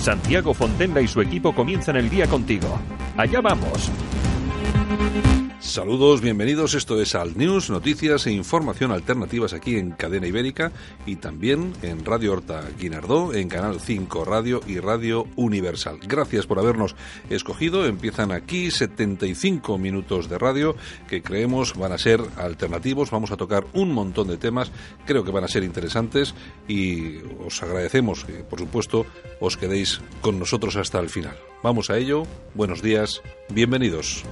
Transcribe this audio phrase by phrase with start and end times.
[0.00, 2.78] Santiago Fontenla y su equipo comienzan el día contigo.
[3.16, 3.90] Allá vamos.
[5.60, 6.72] Saludos, bienvenidos.
[6.72, 10.72] Esto es Alt News, noticias e información alternativas aquí en Cadena Ibérica
[11.04, 15.98] y también en Radio Horta Guinardó, en Canal 5 Radio y Radio Universal.
[16.02, 16.96] Gracias por habernos
[17.28, 17.84] escogido.
[17.84, 20.76] Empiezan aquí 75 minutos de radio
[21.08, 23.10] que creemos van a ser alternativos.
[23.10, 24.72] Vamos a tocar un montón de temas.
[25.04, 26.34] Creo que van a ser interesantes
[26.68, 29.04] y os agradecemos que, por supuesto,
[29.40, 31.36] os quedéis con nosotros hasta el final.
[31.62, 32.22] Vamos a ello.
[32.54, 33.20] Buenos días.
[33.50, 34.24] Bienvenidos.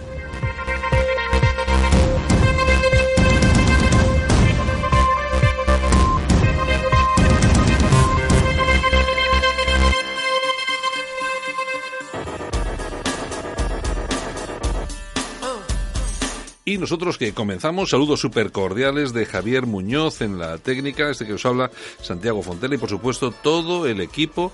[16.69, 21.33] Y nosotros que comenzamos, saludos súper cordiales de Javier Muñoz en la técnica, este que
[21.33, 21.71] os habla
[22.03, 24.53] Santiago Fontela y por supuesto todo el equipo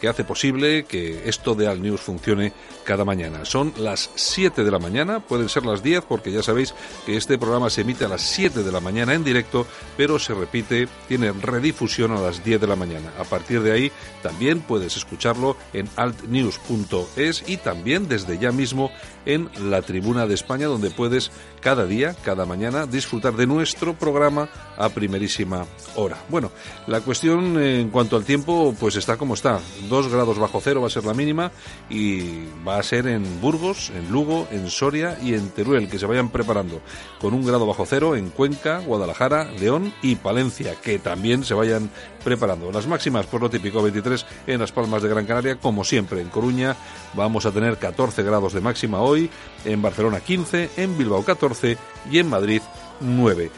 [0.00, 3.44] que hace posible que esto de Al News funcione cada mañana.
[3.44, 7.38] Son las 7 de la mañana, pueden ser las 10 porque ya sabéis que este
[7.38, 9.66] programa se emite a las 7 de la mañana en directo,
[9.96, 13.12] pero se repite, tiene redifusión a las 10 de la mañana.
[13.18, 18.90] A partir de ahí también puedes escucharlo en altnews.es y también desde ya mismo
[19.26, 24.48] en la Tribuna de España donde puedes cada día, cada mañana, disfrutar de nuestro programa
[24.78, 26.16] a primerísima hora.
[26.28, 26.50] Bueno,
[26.86, 29.60] la cuestión en cuanto al tiempo, pues está como está.
[29.88, 31.52] Dos grados bajo cero va a ser la mínima
[31.90, 36.06] y va a ser en Burgos, en Lugo, en Soria y en Teruel, que se
[36.06, 36.80] vayan preparando.
[37.20, 41.90] Con un grado bajo cero en Cuenca, Guadalajara, León y Palencia, que también se vayan
[42.24, 42.72] preparando.
[42.72, 46.20] Las máximas, por lo típico, 23 en Las Palmas de Gran Canaria, como siempre.
[46.20, 46.76] En Coruña
[47.14, 49.30] vamos a tener 14 grados de máxima hoy,
[49.64, 51.76] en Barcelona 15, en Bilbao 14
[52.10, 52.62] y en Madrid
[53.00, 53.50] 9.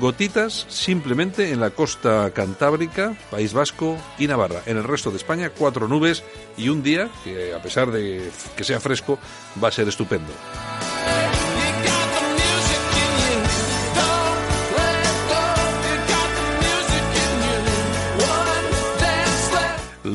[0.00, 4.62] Gotitas simplemente en la costa cantábrica, País Vasco y Navarra.
[4.66, 6.24] En el resto de España, cuatro nubes
[6.56, 9.18] y un día que, a pesar de que sea fresco,
[9.62, 10.32] va a ser estupendo.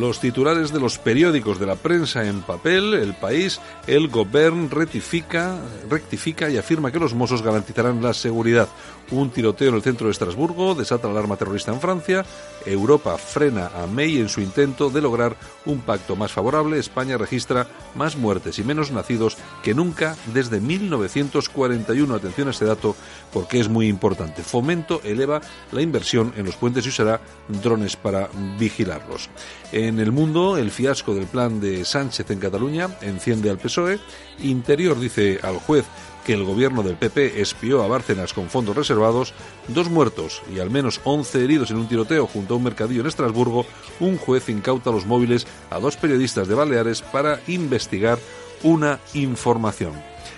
[0.02, 5.60] Los titulares de los periódicos de la prensa en papel, El País, el Gobierno rectifica,
[5.90, 8.68] rectifica y afirma que los Mossos garantizarán la seguridad.
[9.12, 12.26] Un tiroteo en el centro de Estrasburgo desata la alarma terrorista en Francia.
[12.66, 15.36] Europa frena a May en su intento de lograr
[15.66, 16.80] un pacto más favorable.
[16.80, 22.16] España registra más muertes y menos nacidos que nunca desde 1941.
[22.16, 22.96] Atención a este dato
[23.34, 24.44] porque es muy importante.
[24.44, 25.42] Fomento eleva
[25.74, 27.20] la inversión en los puentes y usará
[27.50, 29.30] drones para vigilarlos.
[29.74, 34.00] En el mundo, el fiasco del plan de Sánchez en Cataluña enciende al PSOE.
[34.40, 35.86] Interior dice al juez
[36.26, 39.34] que el gobierno del PP espió a Bárcenas con fondos reservados,
[39.68, 43.08] dos muertos y al menos 11 heridos en un tiroteo junto a un mercadillo en
[43.08, 43.66] Estrasburgo,
[44.00, 48.20] un juez incauta los móviles a dos periodistas de Baleares para investigar
[48.64, 49.94] una información.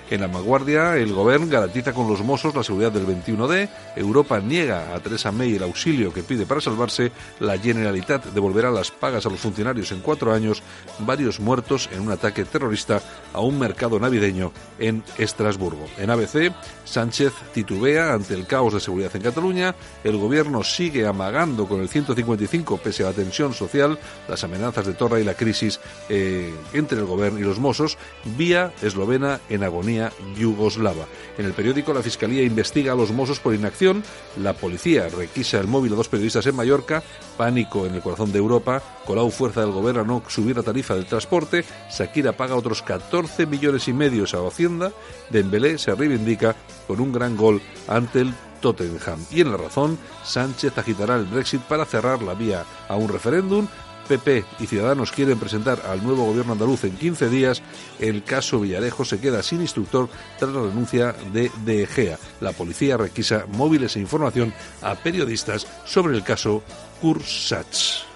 [0.09, 3.69] En la vanguardia, el Gobierno garantiza con los Mossos la seguridad del 21D.
[3.95, 7.11] Europa niega a Teresa May el auxilio que pide para salvarse.
[7.39, 10.61] La Generalitat devolverá las pagas a los funcionarios en cuatro años.
[10.99, 15.85] Varios muertos en un ataque terrorista a un mercado navideño en Estrasburgo.
[15.97, 16.51] En ABC,
[16.83, 19.73] Sánchez titubea ante el caos de seguridad en Cataluña.
[20.03, 23.97] El Gobierno sigue amagando con el 155 pese a la tensión social,
[24.27, 27.97] las amenazas de Torra y la crisis eh, entre el Gobierno y los Mossos.
[28.37, 29.92] Vía eslovena en agonía
[30.37, 31.05] yugoslava.
[31.37, 34.03] En el periódico, la Fiscalía investiga a los Mossos por inacción,
[34.37, 37.03] la policía requisa el móvil a dos periodistas en Mallorca,
[37.37, 40.95] pánico en el corazón de Europa, Colau fuerza del gobierno a no subir la tarifa
[40.95, 44.91] del transporte, Shakira paga otros 14 millones y medio a Hacienda,
[45.29, 46.55] Dembélé se reivindica
[46.87, 49.19] con un gran gol ante el Tottenham.
[49.29, 53.67] Y en la razón, Sánchez agitará el Brexit para cerrar la vía a un referéndum
[54.07, 57.61] PP y Ciudadanos quieren presentar al nuevo gobierno andaluz en 15 días,
[57.99, 62.17] el caso Villarejo se queda sin instructor tras la renuncia de De Egea.
[62.41, 66.63] La policía requisa móviles e información a periodistas sobre el caso
[67.01, 68.12] Kursach.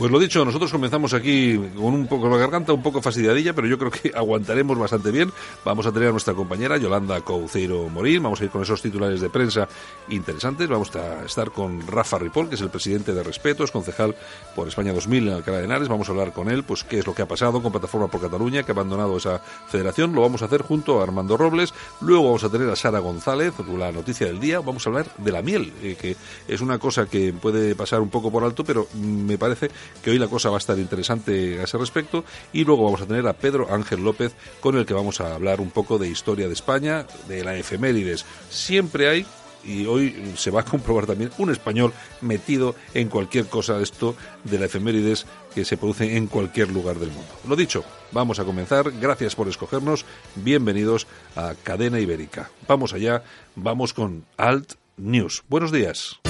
[0.00, 3.68] Pues lo dicho, nosotros comenzamos aquí con un poco la garganta un poco fastidiadilla, pero
[3.68, 5.30] yo creo que aguantaremos bastante bien.
[5.62, 9.20] Vamos a tener a nuestra compañera Yolanda Couceiro Morín, vamos a ir con esos titulares
[9.20, 9.68] de prensa
[10.08, 14.16] interesantes, vamos a estar con Rafa Ripoll, que es el presidente de Respeto, es concejal
[14.56, 17.06] por España 2000 en Alcalá de Henares, vamos a hablar con él, pues qué es
[17.06, 20.40] lo que ha pasado con Plataforma por Cataluña, que ha abandonado esa federación, lo vamos
[20.40, 24.28] a hacer junto a Armando Robles, luego vamos a tener a Sara González, la noticia
[24.28, 26.16] del día, vamos a hablar de la miel, eh, que
[26.48, 29.68] es una cosa que puede pasar un poco por alto, pero me parece
[30.02, 32.24] que hoy la cosa va a estar interesante a ese respecto.
[32.52, 35.60] Y luego vamos a tener a Pedro Ángel López, con el que vamos a hablar
[35.60, 38.24] un poco de historia de España, de la efemérides.
[38.50, 39.26] Siempre hay
[39.64, 44.16] y hoy se va a comprobar también un español metido en cualquier cosa de esto
[44.44, 47.30] de la efemérides que se produce en cualquier lugar del mundo.
[47.46, 48.90] Lo dicho, vamos a comenzar.
[49.00, 50.04] Gracias por escogernos.
[50.36, 51.06] Bienvenidos
[51.36, 52.50] a Cadena Ibérica.
[52.66, 53.22] Vamos allá,
[53.56, 55.42] vamos con Alt News.
[55.48, 56.20] Buenos días.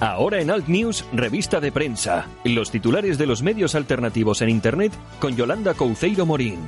[0.00, 2.26] Ahora en Alt News, revista de prensa.
[2.44, 6.58] Los titulares de los medios alternativos en Internet con Yolanda Couceiro Morín.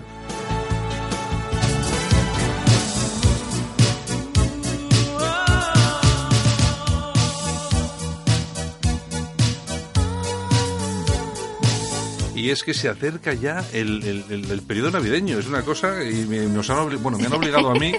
[12.49, 15.39] y es que se acerca ya el, periodo navideño.
[15.39, 16.69] Es una cosa, y me, nos
[17.03, 17.93] bueno, me han obligado a mí,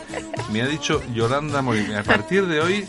[0.51, 2.87] me ha dicho Yolanda Morín, a partir de hoy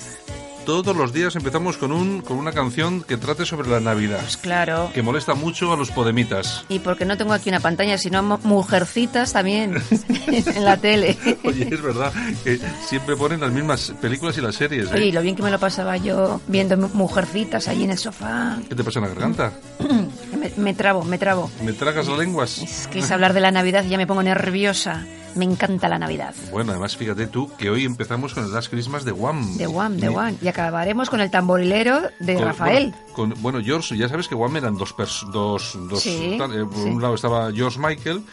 [0.70, 4.20] todos los días empezamos con, un, con una canción que trate sobre la Navidad.
[4.20, 4.88] Pues claro.
[4.94, 6.64] Que molesta mucho a los podemitas.
[6.68, 9.74] Y porque no tengo aquí una pantalla, sino mujercitas también
[10.28, 11.18] en la tele.
[11.44, 12.12] Oye, es verdad
[12.44, 14.86] que siempre ponen las mismas películas y las series.
[14.86, 14.94] ¿eh?
[14.94, 18.58] Oye, lo bien que me lo pasaba yo viendo mujercitas ahí en el sofá.
[18.68, 19.52] ¿Qué te pasa en la garganta?
[20.38, 21.50] me, me trabo, me trabo.
[21.64, 22.58] ¿Me tragas las lenguas?
[22.58, 25.04] Es que es hablar de la Navidad y ya me pongo nerviosa.
[25.34, 26.34] Me encanta la Navidad.
[26.50, 29.56] Bueno, además fíjate tú que hoy empezamos con el Last Christmas de Wham.
[29.56, 30.36] De Wham, de Wham.
[30.42, 32.90] Y acabaremos con el tamborilero de Rafael.
[33.16, 34.94] Bueno, con, bueno, George, ya sabes que Wham eran dos...
[35.32, 38.24] dos, dos eh, por un lado estaba George Michael.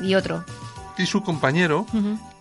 [0.00, 0.44] Y otro.
[0.96, 1.86] Y su compañero,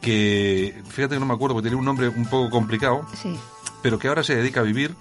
[0.02, 3.06] que fíjate que no me acuerdo porque tiene un nombre un poco complicado.
[3.22, 3.36] Sí.
[3.82, 4.96] Pero que ahora se dedica a vivir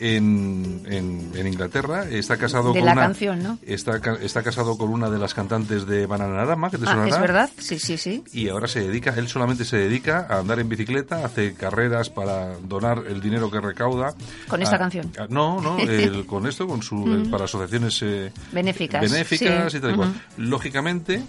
[0.00, 2.04] en, en, Inglaterra.
[2.08, 3.58] Está casado con la una, canción, ¿no?
[3.62, 7.50] Está, está casado con una de las cantantes de Bananarama, que te ah, ¿Es verdad?
[7.58, 8.24] Sí, sí, sí.
[8.32, 12.56] Y ahora se dedica, él solamente se dedica a andar en bicicleta, hace carreras para
[12.58, 14.14] donar el dinero que recauda.
[14.48, 15.12] ¿Con esta canción?
[15.28, 15.76] no, no,
[16.26, 20.14] con esto, con su, para asociaciones eh, benéficas, benéficas y tal y cual.
[20.36, 21.22] Lógicamente,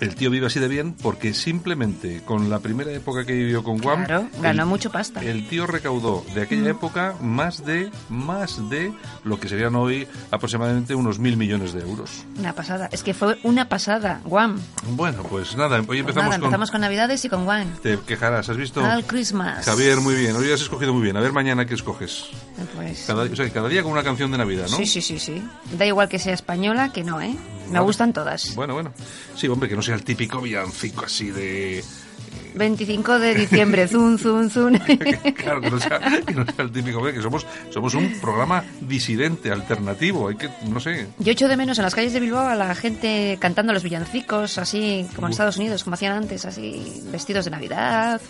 [0.00, 3.78] el tío vive así de bien porque simplemente con la primera época que vivió con
[3.78, 4.06] Guam
[4.40, 5.22] ganó mucho pasta.
[5.22, 8.92] El tío recaudó de aquella época más de más de
[9.24, 12.24] lo que serían hoy aproximadamente unos mil millones de euros.
[12.38, 14.60] Una pasada, es que fue una pasada, Guam.
[14.90, 17.76] Bueno, pues nada, hoy pues empezamos, con, con Navidades y con Guam.
[17.82, 18.84] Te quejarás, ¿has visto?
[18.84, 19.64] Al Christmas.
[19.64, 21.16] Javier, muy bien, hoy has escogido muy bien.
[21.16, 22.26] A ver mañana qué escoges.
[22.74, 23.04] Pues...
[23.06, 24.76] Cada, o sea, cada día con una canción de Navidad, ¿no?
[24.76, 25.42] Sí, sí, sí, sí.
[25.76, 27.36] Da igual que sea española que no, ¿eh?
[27.70, 28.54] Me gustan todas.
[28.54, 28.92] Bueno, bueno.
[29.36, 31.84] Sí, hombre, que no sea el típico villancico así de
[32.58, 34.78] 25 de diciembre, zun, zun, zun.
[35.36, 36.00] claro, que no, sea,
[36.58, 41.06] el típico, que somos, somos un programa disidente, alternativo, hay que, no sé.
[41.18, 44.58] Yo echo de menos en las calles de Bilbao a la gente cantando los villancicos,
[44.58, 48.20] así como en Estados Unidos, como hacían antes, así vestidos de Navidad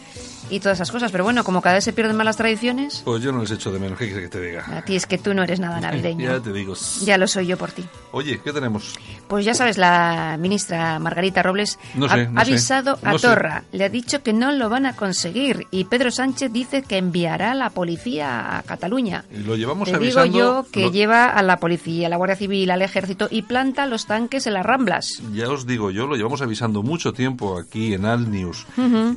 [0.51, 1.11] y todas esas cosas.
[1.13, 3.03] Pero bueno, como cada vez se pierden más las tradiciones...
[3.05, 4.65] Pues yo no les echo de menos, ¿qué quieres que te diga?
[4.77, 6.31] A ti es que tú no eres nada navideño.
[6.33, 6.75] ya te digo.
[7.05, 7.85] Ya lo soy yo por ti.
[8.13, 8.95] Oye, ¿qué tenemos?
[9.29, 14.33] Pues ya sabes, la ministra Margarita Robles ha avisado a Torra, le ha dicho que
[14.33, 18.63] no lo van a conseguir y Pedro Sánchez dice que enviará a la policía a
[18.63, 19.25] Cataluña.
[19.33, 22.71] Y lo llevamos Te digo yo que lleva a la policía, a la Guardia Civil,
[22.71, 25.23] al Ejército y planta los tanques en las Ramblas.
[25.33, 28.67] Ya os digo yo, lo llevamos avisando mucho tiempo aquí en Al News.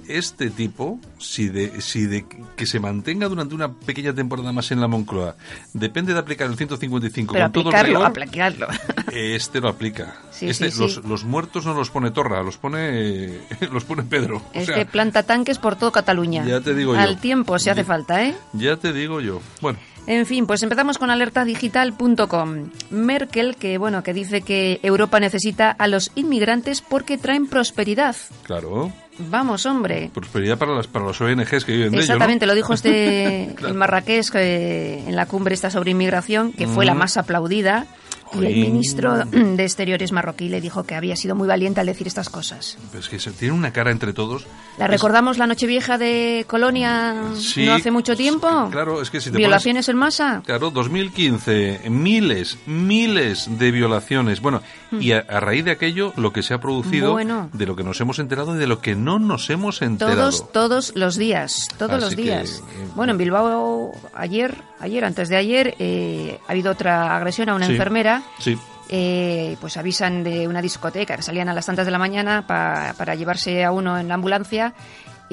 [0.07, 4.81] Este tipo, si de, si de que se mantenga durante una pequeña temporada más en
[4.81, 5.35] la Moncloa,
[5.73, 8.67] depende de aplicar el 155 Pero con aplicarlo, todo aplicarlo.
[9.11, 10.15] Este lo aplica.
[10.39, 13.39] este, los, los, muertos no los pone Torra, los pone
[13.71, 14.41] los pone Pedro.
[14.53, 16.45] Este planta tanques por todo Cataluña.
[16.45, 18.35] Ya te digo Al tiempo, si hace falta, ¿eh?
[18.53, 19.41] Ya te digo yo.
[19.61, 19.79] Bueno.
[20.07, 22.69] En fin, pues empezamos con alertadigital.com.
[22.89, 28.15] Merkel, que bueno, que dice que Europa necesita a los inmigrantes porque traen prosperidad.
[28.43, 28.91] Claro.
[29.19, 30.09] Vamos, hombre.
[30.11, 34.33] Prosperidad para las para los ONGs que viven de Exactamente, lo dijo este en Marrakech
[34.33, 37.85] en la cumbre esta sobre inmigración, que fue la más aplaudida
[38.33, 42.07] Y el ministro de Exteriores marroquí le dijo que había sido muy valiente al decir
[42.07, 42.77] estas cosas.
[42.91, 44.45] Pues que se tiene una cara entre todos.
[44.77, 48.69] ¿La recordamos la Nochevieja de Colonia no hace mucho tiempo?
[48.71, 50.41] Claro, es que si te ¿Violaciones en masa?
[50.45, 54.41] Claro, 2015, miles, miles de violaciones.
[54.41, 54.61] Bueno,
[54.91, 58.19] y a, raíz de aquello, lo que se ha producido, de lo que nos hemos
[58.19, 60.15] enterado y de lo que no nos hemos enterado.
[60.15, 62.63] Todos, todos los días, todos los días.
[62.75, 67.55] Eh, bueno, en Bilbao ayer, ayer, antes de ayer, eh, ha habido otra agresión a
[67.55, 68.23] una enfermera.
[68.39, 68.57] Sí.
[68.93, 73.15] Eh, pues avisan de una discoteca que salían a las tantas de la mañana para
[73.15, 74.73] llevarse a uno en la ambulancia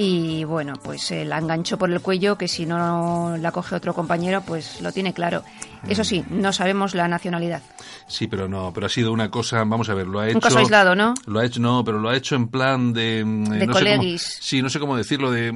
[0.00, 4.42] y bueno, pues la enganchó por el cuello que si no la coge otro compañero
[4.42, 5.42] pues lo tiene claro.
[5.88, 7.62] Eso sí, no sabemos la nacionalidad.
[8.06, 10.36] Sí, pero no, pero ha sido una cosa, vamos a ver, lo ha hecho...
[10.36, 11.14] Un caso aislado, ¿no?
[11.26, 13.24] Lo ha hecho, no, pero lo ha hecho en plan de...
[13.24, 13.74] Mm, de no
[14.18, 15.52] sí, no sé cómo decirlo, de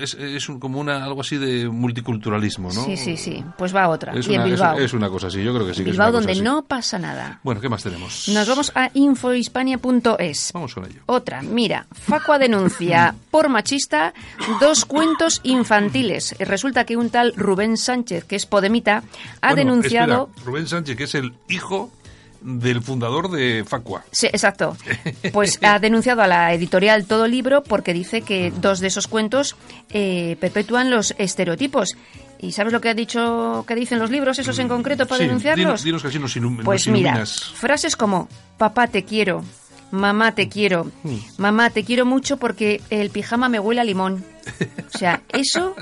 [0.00, 2.84] es, es como una, algo así de multiculturalismo, ¿no?
[2.84, 4.78] Sí, sí, sí, pues va otra, es y una, en Bilbao.
[4.78, 5.84] Es, una cosa así, yo creo que sí.
[5.84, 7.40] Bilbao que donde no pasa nada.
[7.42, 8.28] Bueno, ¿qué más tenemos?
[8.28, 10.50] Nos vamos a infohispania.es.
[10.54, 11.02] Vamos con ello.
[11.06, 13.48] Otra, mira, Facua denuncia por
[14.60, 16.34] dos cuentos infantiles.
[16.38, 19.02] Resulta que un tal Rubén Sánchez, que es podemita,
[19.40, 20.30] ha denunciado...
[20.44, 21.90] Rubén Sánchez, que es el hijo
[22.40, 24.04] del fundador de Facua.
[24.10, 24.76] Sí, exacto.
[25.32, 29.56] Pues ha denunciado a la editorial Todo Libro porque dice que dos de esos cuentos
[29.90, 31.96] eh, perpetúan los estereotipos.
[32.40, 35.84] ¿Y sabes lo que ha dicho, que dicen los libros esos en concreto para denunciarlos?
[35.84, 39.44] Dinos, que así nos, pues mira, frases como papá te quiero,
[39.92, 41.16] mamá te quiero, mm.
[41.38, 44.24] mamá te quiero mucho porque el pijama me huele a limón.
[44.92, 45.76] O sea, eso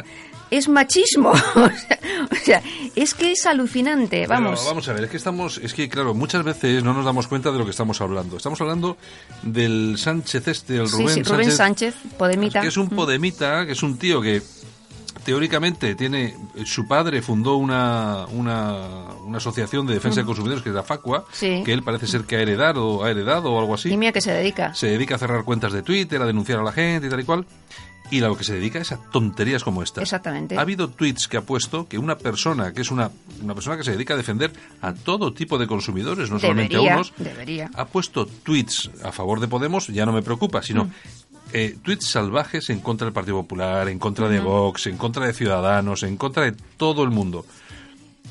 [0.51, 1.31] es machismo.
[1.31, 2.63] o, sea,
[2.95, 4.65] es que es alucinante, vamos.
[4.67, 7.51] vamos a ver, es que estamos, es que claro, muchas veces no nos damos cuenta
[7.53, 8.37] de lo que estamos hablando.
[8.37, 8.97] Estamos hablando
[9.43, 12.61] del Sánchez este, el Rubén, sí, Rubén Sánchez, Podemita.
[12.61, 14.43] Que es un Podemita, que es un tío que
[15.25, 20.83] teóricamente tiene su padre fundó una, una, asociación de defensa de consumidores que es la
[20.83, 24.13] Facua que él parece ser que ha heredado ha heredado o algo así y mira
[24.13, 27.07] que se dedica se dedica a cerrar cuentas de Twitter a denunciar a la gente
[27.07, 27.47] y tal y cual
[28.11, 30.03] y a lo que se dedica es a tonterías como estas.
[30.03, 30.57] Exactamente.
[30.57, 33.11] Ha habido tweets que ha puesto que una persona que es una,
[33.43, 36.81] una persona que se dedica a defender a todo tipo de consumidores, no solamente a
[36.81, 37.71] unos, debería.
[37.75, 40.93] ha puesto tweets a favor de Podemos, ya no me preocupa, sino mm.
[41.53, 45.33] Eh, tweets salvajes en contra del Partido Popular, en contra de Vox, en contra de
[45.33, 47.45] Ciudadanos, en contra de todo el mundo.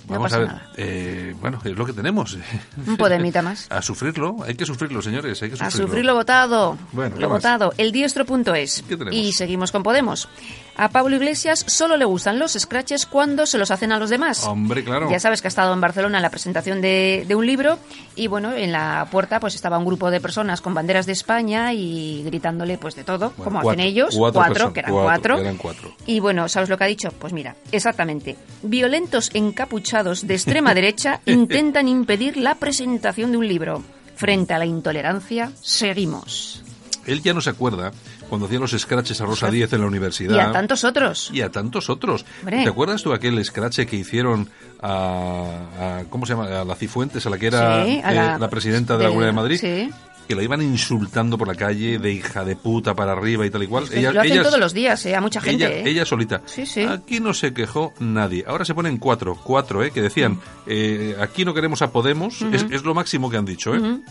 [0.10, 2.38] Vamos a ver, eh, bueno, es lo que tenemos.
[2.86, 3.68] Un podemita más.
[3.70, 5.68] A sufrirlo, hay que sufrirlo, señores, hay que sufrirlo.
[5.68, 6.78] A sufrirlo votado.
[6.92, 7.74] Bueno, lo votado.
[7.78, 8.84] El diestro.es.
[9.12, 10.28] Y seguimos con Podemos.
[10.76, 14.46] A Pablo Iglesias solo le gustan los scratches cuando se los hacen a los demás.
[14.46, 15.12] Hombre, claro.
[15.12, 17.78] Ya sabes que ha estado en Barcelona en la presentación de, un libro
[18.16, 21.74] y bueno, en la puerta pues estaba un grupo de personas con banderas de España
[21.74, 25.92] y gritándole pues de todo, como hacen ellos, cuatro, que eran cuatro, eran cuatro.
[26.06, 27.12] Y bueno, ¿sabes lo que ha dicho?
[27.12, 28.38] Pues mira, exactamente.
[28.64, 33.84] Violentos encapuchados de extrema derecha intentan impedir la presentación de un libro.
[34.16, 36.64] Frente a la intolerancia, seguimos.
[37.06, 37.92] Él ya no se acuerda
[38.30, 40.36] cuando hacía los scratches a Rosa Díez en la universidad.
[40.36, 41.32] Y a tantos otros.
[41.34, 42.26] Y a tantos otros.
[42.48, 44.50] ¿Te acuerdas tú aquel scratch que hicieron
[44.82, 46.62] a, ¿cómo se llama?
[46.62, 49.58] A la Cifuentes, a la que era eh, la, presidenta de, la Comunidad de Madrid?
[49.60, 49.92] Sí
[50.30, 53.64] que la iban insultando por la calle de hija de puta para arriba y tal
[53.64, 53.86] y cual.
[53.92, 55.66] ella, lo hacen todos los días, eh, a mucha gente.
[55.66, 55.90] Ella, eh.
[55.90, 56.44] ella solita.
[56.46, 56.84] Sí, sí.
[56.84, 58.44] Aquí no se quejó nadie.
[58.46, 59.90] Ahora se ponen cuatro, cuatro, ¿eh?
[59.90, 60.42] Que decían, mm.
[60.68, 64.02] eh, aquí no queremos a Podemos, es, lo máximo que han dicho, ¿eh?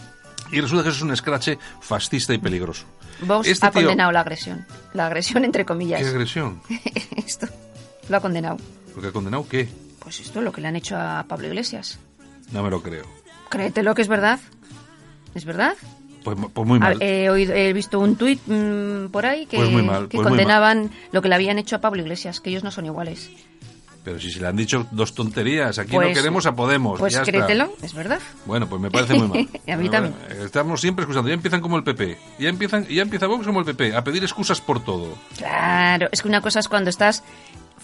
[0.51, 2.85] Y resulta que eso es un escrache fascista y peligroso.
[3.21, 4.67] Vox este ha condenado la agresión.
[4.95, 6.03] La agresión entre comillas.
[6.03, 6.61] ¿Qué agresión?
[7.17, 7.47] esto.
[8.09, 8.57] Lo ha condenado.
[8.97, 9.69] ¿Lo que ha condenado qué?
[10.01, 12.01] Pues esto, lo que le han hecho a Pablo Iglesias.
[12.51, 13.05] No me lo creo.
[13.51, 14.41] Créetelo que es verdad.
[15.37, 15.75] ¿Es verdad?
[16.23, 16.99] Pues, pues, muy mal.
[17.01, 19.69] he, visto un tuit mm, por ahí que, pues
[20.09, 22.87] que pues condenaban lo que le habían hecho a Pablo Iglesias, que ellos no son
[22.87, 23.31] iguales.
[24.05, 26.99] Pero si se le han dicho dos tonterías, aquí no queremos a Podemos.
[26.99, 28.21] Pues créetelo, es verdad.
[28.47, 29.49] Bueno, pues me parece muy mal.
[29.73, 30.15] a mí también.
[30.43, 33.67] Estamos siempre escuchando, ya empiezan como el PP, ya empiezan, ya empieza Vox como el
[33.67, 35.19] PP, a pedir excusas por todo.
[35.37, 37.23] Claro, es que una cosa es cuando estás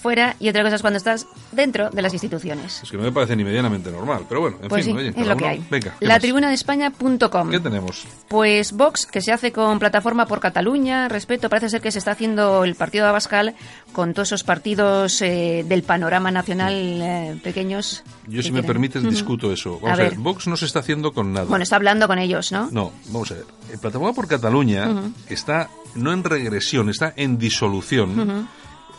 [0.05, 2.83] fuera y otra cosa es cuando estás dentro de las instituciones.
[2.83, 5.27] Es que no me parece ni medianamente normal, pero bueno, en pues fin, sí, es
[5.27, 5.67] lo que hay.
[5.71, 7.51] Venga, la tribuna de España.com.
[7.51, 8.07] ¿Qué tenemos?
[8.29, 12.11] Pues Vox, que se hace con Plataforma por Cataluña, respeto, parece ser que se está
[12.11, 13.55] haciendo el partido de Abascal
[13.95, 18.05] con todos esos partidos eh, del panorama nacional eh, pequeños.
[18.29, 19.81] Yo, si me permites, discuto eso.
[19.81, 20.17] Vamos a, ver.
[20.17, 21.47] Vox no se está haciendo con nada.
[21.47, 22.69] Bueno, está hablando con ellos, ¿no?
[22.71, 23.45] No, vamos a ver.
[23.81, 24.87] Plataforma por Cataluña
[25.31, 28.49] está no en regresión, está en disolución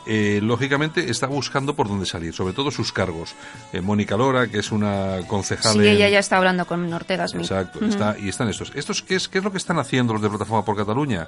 [0.07, 3.33] eh, lógicamente está buscando por dónde salir, sobre todo sus cargos.
[3.73, 5.73] Eh, Mónica Lora, que es una concejal.
[5.73, 7.43] Sí, ella ya está hablando con Ortega Smith.
[7.43, 8.71] Exacto, está, y están estos.
[8.75, 11.27] ¿Estos qué es, qué es lo que están haciendo los de Plataforma por Cataluña?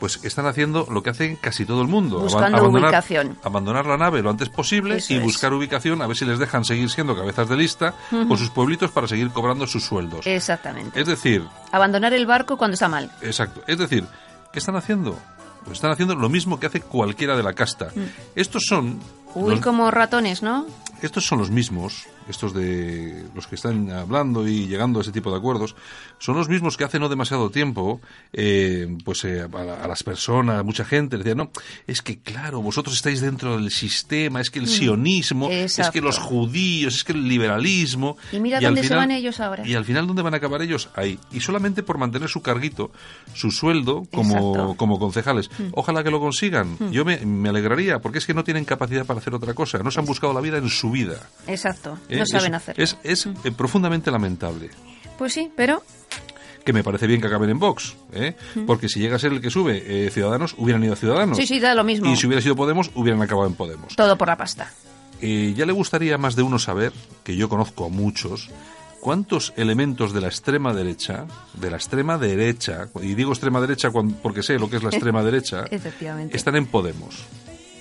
[0.00, 2.18] Pues están haciendo lo que hacen casi todo el mundo.
[2.18, 3.38] Buscando abandonar, ubicación.
[3.44, 5.22] Abandonar la nave lo antes posible Eso y es.
[5.22, 8.90] buscar ubicación, a ver si les dejan seguir siendo cabezas de lista con sus pueblitos
[8.90, 10.26] para seguir cobrando sus sueldos.
[10.26, 11.00] Exactamente.
[11.00, 13.10] Es decir, Abandonar el barco cuando está mal.
[13.22, 13.62] Exacto.
[13.68, 14.04] Es decir,
[14.52, 15.16] ¿qué están haciendo?
[15.64, 17.88] Pues están haciendo lo mismo que hace cualquiera de la casta.
[18.34, 19.00] Estos son.
[19.34, 20.66] Uy, los- como ratones, ¿no?
[21.02, 25.30] estos son los mismos, estos de los que están hablando y llegando a ese tipo
[25.30, 25.74] de acuerdos,
[26.18, 28.00] son los mismos que hace no demasiado tiempo,
[28.32, 31.50] eh, pues eh, a, la- a las personas, a mucha gente, decían, no,
[31.86, 36.04] es que claro, vosotros estáis dentro del sistema, es que el sionismo, es que Mm.
[36.04, 38.16] Los judíos, es que el liberalismo.
[38.32, 39.66] Y mira dónde se van ellos ahora.
[39.66, 40.88] Y al final, ¿dónde van a acabar ellos?
[40.94, 41.18] Ahí.
[41.32, 42.90] Y solamente por mantener su carguito,
[43.32, 44.72] su sueldo como, Exacto.
[44.72, 44.76] Mm.
[44.76, 45.50] como concejales.
[45.72, 46.76] Ojalá que lo consigan.
[46.90, 49.78] Yo me, me alegraría, porque es que no tienen capacidad para hacer otra cosa.
[49.78, 51.28] No se han buscado la vida en su vida.
[51.46, 51.96] Exacto.
[52.14, 52.18] ¿Eh?
[52.20, 52.84] No saben es, hacerlo.
[52.84, 54.70] Es, es, eh, profundamente lamentable.
[55.18, 55.82] Pues sí, pero
[56.64, 57.94] Que me parece bien que acaben en Vox.
[58.12, 58.34] ¿eh?
[58.66, 61.36] Porque si llega a ser el que sube eh, Ciudadanos, hubieran ido a Ciudadanos.
[61.36, 62.10] sí, sí, da lo mismo.
[62.10, 63.94] Y si hubiera sido Podemos, hubieran acabado en Podemos.
[63.96, 64.70] Todo por la pasta.
[65.20, 66.92] Eh, ya le gustaría más de uno saber,
[67.22, 68.50] que yo conozco a muchos,
[69.00, 74.42] cuántos elementos de la extrema derecha, de la extrema derecha, y digo extrema derecha porque
[74.42, 76.36] sé lo que es la extrema derecha, Efectivamente.
[76.36, 77.24] están en Podemos.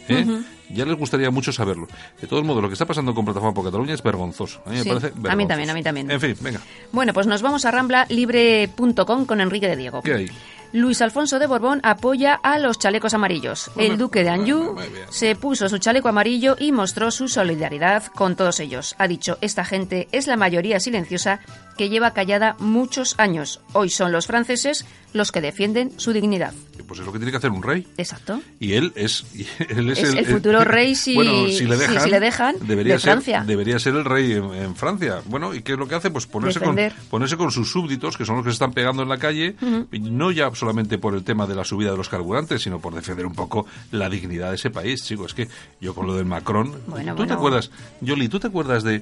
[0.09, 0.43] ¿Eh?
[0.69, 1.87] Ya les gustaría mucho saberlo.
[2.19, 4.61] De todos modos, lo que está pasando con Plataforma por Cataluña es vergonzoso.
[4.65, 5.47] A mí me parece a mí vergonzoso.
[5.47, 6.11] también, a mí también.
[6.11, 6.61] En fin, venga.
[6.91, 10.01] Bueno, pues nos vamos a ramblalibre.com con Enrique de Diego.
[10.01, 10.29] ¿Qué hay?
[10.73, 13.69] Luis Alfonso de Borbón apoya a los chalecos amarillos.
[13.77, 14.75] El duque de Anjou
[15.11, 18.95] se puso su chaleco amarillo y mostró su solidaridad con todos ellos.
[18.97, 21.41] Ha dicho, esta gente es la mayoría silenciosa
[21.77, 23.61] que lleva callada muchos años.
[23.73, 26.53] Hoy son los franceses los que defienden su dignidad.
[26.87, 27.87] Pues es lo que tiene que hacer un rey.
[27.97, 28.41] Exacto.
[28.59, 32.01] Y él es, y él es, Es el futuro rey si- bueno, si le dejan,
[32.03, 33.43] si le dejan, debería de ser, Francia.
[33.45, 35.21] Debería ser el rey en, en Francia.
[35.25, 36.09] Bueno, ¿y qué es lo que hace?
[36.09, 36.75] Pues ponerse con,
[37.09, 39.55] ponerse con sus súbditos, que son los que se están pegando en la calle,
[39.91, 43.25] no ya solamente por el tema de la subida de los carburantes, sino por defender
[43.25, 45.27] un poco la dignidad de ese país, chicos.
[45.27, 45.47] Es que
[45.79, 46.73] yo con lo del Macron...
[46.87, 47.69] Bueno, ¿Tú te acuerdas,
[48.01, 49.01] Yoli, tú te acuerdas de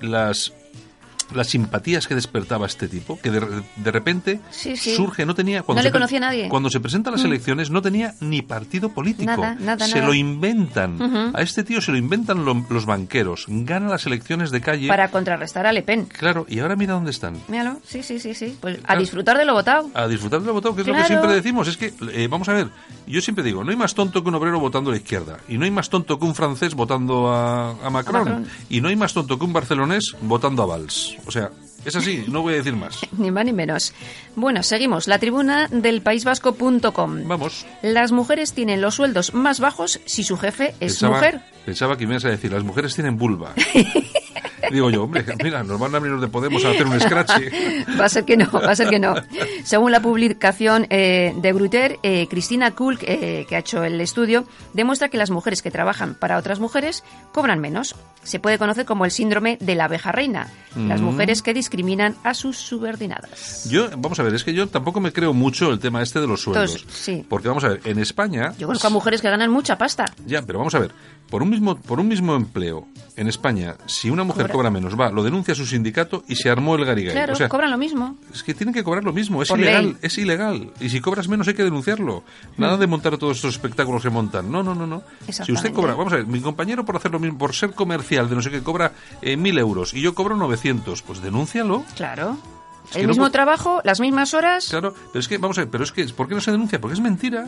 [0.00, 0.52] las
[1.34, 4.94] las simpatías que despertaba este tipo, que de, de repente Sí, sí.
[4.94, 5.64] surge, no tenía...
[5.66, 6.46] No se le conocía a nadie.
[6.46, 6.48] Mm.
[6.48, 9.30] Cuando se presenta a las elecciones no tenía ni partido político.
[9.30, 10.06] Nada, nada, se nada.
[10.06, 11.32] lo inventan.
[11.34, 13.44] A este tío se lo inventan lo- los banqueros.
[13.48, 14.88] Gana las elecciones de calle.
[14.88, 16.06] Para contrarrestar a Le Pen.
[16.06, 17.36] Claro, y ahora mira dónde están.
[17.48, 18.56] Míralo, sí, sí, sí, sí.
[18.60, 19.90] Pues a disfrutar de lo votado.
[19.94, 21.68] A disfrutar del votado, que es lo que siempre decimos.
[21.68, 22.68] Es que, eh, vamos a ver,
[23.06, 25.38] yo siempre digo, no hay más tonto que un obrero votando a la izquierda.
[25.48, 28.24] Y no hay más tonto que un francés votando a, a Macron.
[28.24, 28.46] Macron.
[28.68, 31.16] Y no hay más tonto que un barcelonés votando a Valls.
[31.26, 31.50] O sea,
[31.84, 33.00] es así, no voy a decir más.
[33.18, 33.92] Ni más ni menos.
[34.36, 35.06] Bueno, seguimos.
[35.08, 37.28] La tribuna del paisvasco.com.
[37.28, 37.66] Vamos.
[37.82, 41.40] Las mujeres tienen los sueldos más bajos si su jefe es Pensaba, mujer.
[41.64, 43.54] pensaba que me ibas a decir, las mujeres tienen vulva.
[44.70, 47.30] Digo yo, hombre, mira, nos van a venir los de Podemos a hacer un scratch.
[47.98, 49.14] Va a ser que no, va a ser que no.
[49.64, 54.44] Según la publicación eh, de Gruter, eh, Cristina Kulk, eh, que ha hecho el estudio,
[54.74, 57.94] demuestra que las mujeres que trabajan para otras mujeres cobran menos.
[58.24, 62.34] Se puede conocer como el síndrome de la abeja reina, las mujeres que discriminan a
[62.34, 63.68] sus subordinadas.
[63.70, 66.26] Yo, vamos a ver, es que yo tampoco me creo mucho el tema este de
[66.26, 66.74] los sueldos.
[66.74, 67.24] Entonces, sí.
[67.26, 68.52] Porque vamos a ver, en España...
[68.58, 70.04] Yo conozco a mujeres que ganan mucha pasta.
[70.26, 70.92] Ya, pero vamos a ver,
[71.30, 72.86] por un mismo, por un mismo empleo
[73.16, 74.52] en España, si una mujer Cobra.
[74.54, 77.12] cobra menos, va, lo denuncia a su sindicato y se armó el garigay.
[77.12, 78.16] Claro, o sea, cobran lo mismo.
[78.32, 79.96] es que tienen que cobrar lo mismo, es Por ilegal, ley.
[80.02, 80.70] es ilegal.
[80.80, 82.22] Y si cobras menos hay que denunciarlo.
[82.56, 84.50] Nada de montar todos estos espectáculos que montan.
[84.52, 85.02] No, no, no, no.
[85.28, 88.28] Si usted cobra, vamos a ver, mi compañero por hacer lo mismo, por ser comercial
[88.28, 91.84] de no sé qué, cobra eh, mil euros y yo cobro 900, pues denúncialo.
[91.96, 92.38] Claro.
[92.86, 94.68] Es que el mismo trabajo, las mismas horas.
[94.70, 96.80] Claro, pero es que, vamos a ver, pero es que, ¿por qué no se denuncia?
[96.80, 97.46] Porque es mentira.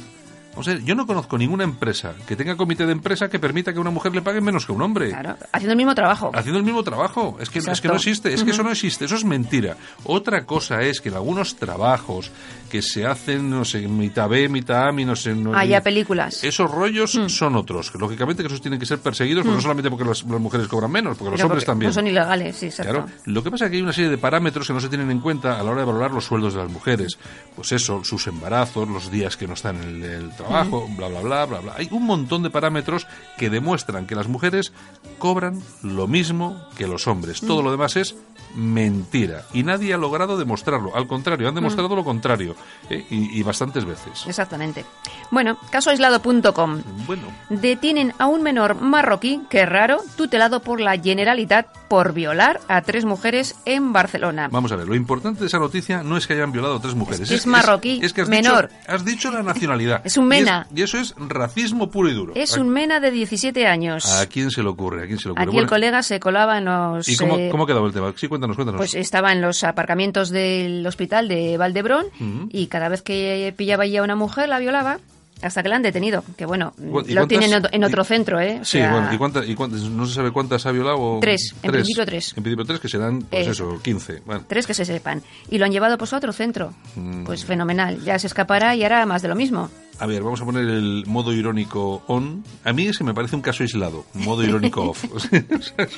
[0.69, 3.79] A ver, yo no conozco ninguna empresa que tenga comité de empresa que permita que
[3.79, 5.11] a una mujer le pague menos que a un hombre.
[5.11, 6.31] Claro, haciendo el mismo trabajo.
[6.35, 7.37] Haciendo el mismo trabajo.
[7.41, 9.77] Es que, es que no existe, es que eso no existe, eso es mentira.
[10.05, 12.31] Otra cosa es que en algunos trabajos
[12.71, 15.35] que se hacen, no sé, mitad B, mitad A, no sé...
[15.35, 16.43] No, Ah, ya películas.
[16.45, 17.29] Esos rollos Mm.
[17.29, 17.91] son otros.
[17.91, 20.69] que Lógicamente que esos tienen que ser perseguidos, pero no solamente porque las, las mujeres
[20.69, 21.89] cobran menos, porque los Pero hombres porque también.
[21.91, 22.93] No son ilegales, sí, exacto.
[22.93, 25.11] Claro, lo que pasa es que hay una serie de parámetros que no se tienen
[25.11, 27.19] en cuenta a la hora de valorar los sueldos de las mujeres.
[27.57, 31.21] Pues eso, sus embarazos, los días que no están en el, el trabajo, bla, bla,
[31.21, 31.75] bla, bla, bla.
[31.77, 33.07] Hay un montón de parámetros
[33.37, 34.73] que demuestran que las mujeres
[35.19, 37.41] cobran lo mismo que los hombres.
[37.41, 38.15] Todo lo demás es
[38.55, 39.45] mentira.
[39.53, 40.95] Y nadie ha logrado demostrarlo.
[40.95, 42.55] Al contrario, han demostrado lo contrario.
[42.91, 43.07] ¿Eh?
[43.11, 44.25] y, y bastantes veces.
[44.27, 44.85] Exactamente.
[45.31, 46.83] Bueno, casoaislado.com.
[47.07, 52.83] Bueno, Detienen a un menor marroquí, que raro, tutelado por la Generalitat por violar a
[52.83, 54.49] tres mujeres en Barcelona.
[54.51, 56.95] vamos a ver, lo importante de esa noticia no es que hayan violado a tres
[56.95, 57.29] mujeres.
[57.29, 58.69] que es marroquí, es que has menor.
[58.69, 60.01] Dicho, has dicho la nacionalidad.
[60.11, 60.67] Es un mena.
[60.71, 62.33] Y, es- y eso es racismo puro y duro.
[62.37, 64.07] Es ¿A- un mena de 17 años.
[64.21, 65.05] ¿A quién se le ocurre?
[65.05, 65.43] ¿A quién se le ocurre?
[65.45, 67.09] Aquí Bueno, el colega se colaba en los...
[67.09, 68.13] ¿Y cómo, eh, cómo ha quedado el tema?
[68.17, 68.79] Sí, cuéntanos, cuéntanos.
[68.79, 72.49] Pues estaba en los aparcamientos del hospital de Valdebrón Ujú.
[72.51, 74.99] Y cada vez que pillaba ya a una mujer la violaba
[75.43, 76.23] hasta que la han detenido.
[76.37, 78.59] Que bueno, ¿Y lo cuántas- tienen en otro- y- centro, ¿eh?
[78.61, 81.19] O Sí, sea, bueno, ¿y cuántas, y cuántas- no se sabe cuántas ha violado?
[81.23, 82.35] Tres, en principio tres.
[82.37, 84.21] En principio tres, que serán, pues Eh, eso, 15.
[84.27, 85.23] Bueno, Tres que se sepan.
[85.49, 86.75] Y lo han llevado pues a otro centro.
[86.95, 87.25] Mm.
[87.25, 88.03] Pues fenomenal.
[88.05, 89.71] Ya se escapará y hará más de lo mismo.
[90.01, 92.43] A ver, vamos a poner el modo irónico on.
[92.65, 95.05] A mí es que me parece un caso aislado, modo irónico off.
[95.15, 95.45] O sea,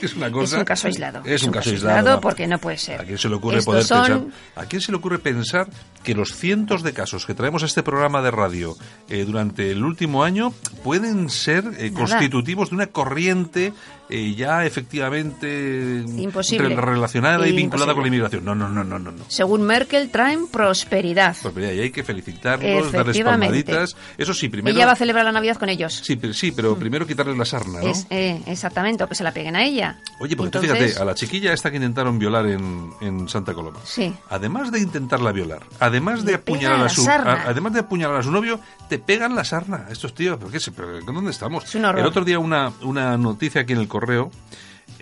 [0.03, 0.57] es una cosa...
[0.57, 1.23] es un caso aislado.
[1.25, 2.21] Es, un caso aislado.
[2.21, 3.01] porque no puede ser.
[3.01, 4.41] ¿A quién se le ocurre Estos poder son- pensar?
[4.57, 5.69] ¿A quién se le ocurre pensar
[6.03, 8.77] que los cientos de casos que traemos a este programa de radio
[9.09, 13.73] eh, durante el último año pueden ser eh, constitutivos de una corriente
[14.13, 16.75] eh, ya efectivamente Imposible.
[16.77, 18.45] relacionada y vinculada con la inmigración?
[18.45, 19.13] No, no, no, no, no.
[19.13, 19.25] no.
[19.29, 21.37] Según Merkel, traen prosperidad.
[21.55, 23.97] Mira, y hay que felicitarlos, darles palmaditas.
[24.19, 24.77] Eso sí, primero.
[24.77, 26.01] Ella va a celebrar la Navidad con ellos.
[26.05, 27.89] Sí, pero, sí, pero primero quitarles la sarna, ¿no?
[27.89, 30.01] Es, eh, exactamente, o que se la peguen a ella.
[30.21, 33.81] Oye, porque tú fíjate, a la chiquilla esta que intentaron violar en, en Santa Coloma.
[33.85, 34.13] Sí.
[34.29, 38.31] Además de intentarla violar, además de apuñalar a su, a- además de apuñalar a su
[38.31, 39.87] novio, te pegan la sarna.
[39.91, 41.65] Estos tíos, ¿pero qué pero ¿dónde estamos?
[41.65, 41.85] Es un.
[41.85, 44.02] El otro día una, una noticia aquí en el correo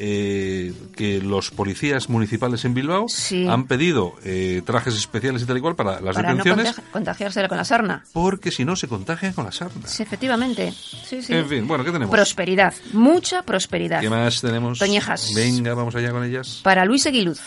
[0.02, 3.46] eh, que los policías municipales en Bilbao Sí.
[3.46, 6.90] han pedido eh, trajes especiales y tal y cual para las para no detenciones contagi-
[6.90, 8.04] contagiársela con la sarna.
[8.14, 9.86] porque si no se contagian con la sarna.
[9.86, 10.72] Sí, efectivamente.
[10.72, 11.34] Sí, sí.
[11.34, 12.10] En fin, bueno, ¿qué tenemos?
[12.14, 14.00] Prosperidad, mucha prosperidad.
[14.00, 14.78] ¿Qué más tenemos?
[14.78, 15.32] Toñejas.
[15.34, 16.60] Venga, vamos allá con ellas.
[16.62, 17.40] Para Luis Eguiluz.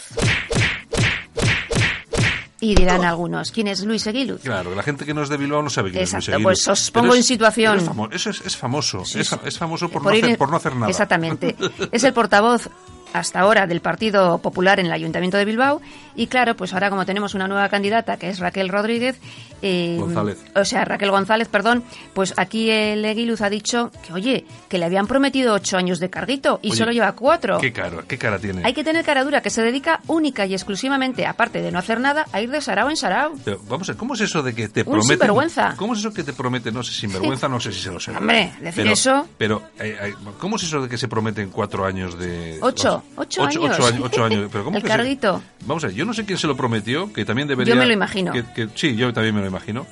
[2.64, 4.42] Y dirán algunos, ¿quién es Luis Eguiluz?
[4.42, 6.66] Claro, la gente que no es de Bilbao no sabe quién Exacto, es Luis Aguiluz.
[6.66, 7.78] pues os Pero pongo es- en situación.
[7.80, 9.04] es famo- es, es famoso.
[9.04, 9.36] Sí, es, sí.
[9.44, 10.90] es famoso por, Por no ir- hacer, por no hacer nada.
[10.90, 11.56] Exactamente.
[11.92, 12.70] Es el portavoz
[13.14, 15.82] hasta ahora del Partido Popular en el Ayuntamiento de Bilbao
[16.16, 19.20] y claro, pues ahora como tenemos una nueva candidata que es Raquel Rodríguez,
[19.62, 20.44] eh, González.
[20.56, 24.86] o sea, Raquel González, perdón, pues aquí el Eguiluz ha dicho que oye, que le
[24.86, 27.58] habían prometido ocho años de carguito y Oye, solo lleva cuatro.
[27.60, 28.62] ¿Qué cara, qué cara tiene?
[28.66, 32.00] Hay que tener cara dura, que se dedica única y exclusivamente, aparte de no hacer
[32.00, 33.34] nada, a ir de sarao en sarao.
[33.46, 35.08] Pero vamos a ver, ¿cómo es eso de que te Un prometen?
[35.10, 35.76] sinvergüenza.
[35.78, 36.74] ¿Cómo es eso que te prometen?
[36.74, 38.12] No sé, sinvergüenza, no sé si se lo sé.
[38.12, 41.86] Hombre, decir pero, eso- Pero, eh, eh, ¿cómo es eso de que se prometen cuatro
[41.86, 42.58] años de.
[42.62, 43.58] Ocho, ocho años.
[43.58, 44.02] Ocho, años.
[44.04, 44.50] ocho años.
[44.52, 45.42] Pero ¿cómo El que se- carguito.
[45.66, 47.74] Vamos a ver, yo no sé quién se lo prometió, que también debería.
[47.74, 48.32] Yo me lo imagino.
[48.34, 49.86] que- que- sí, yo también me lo imagino.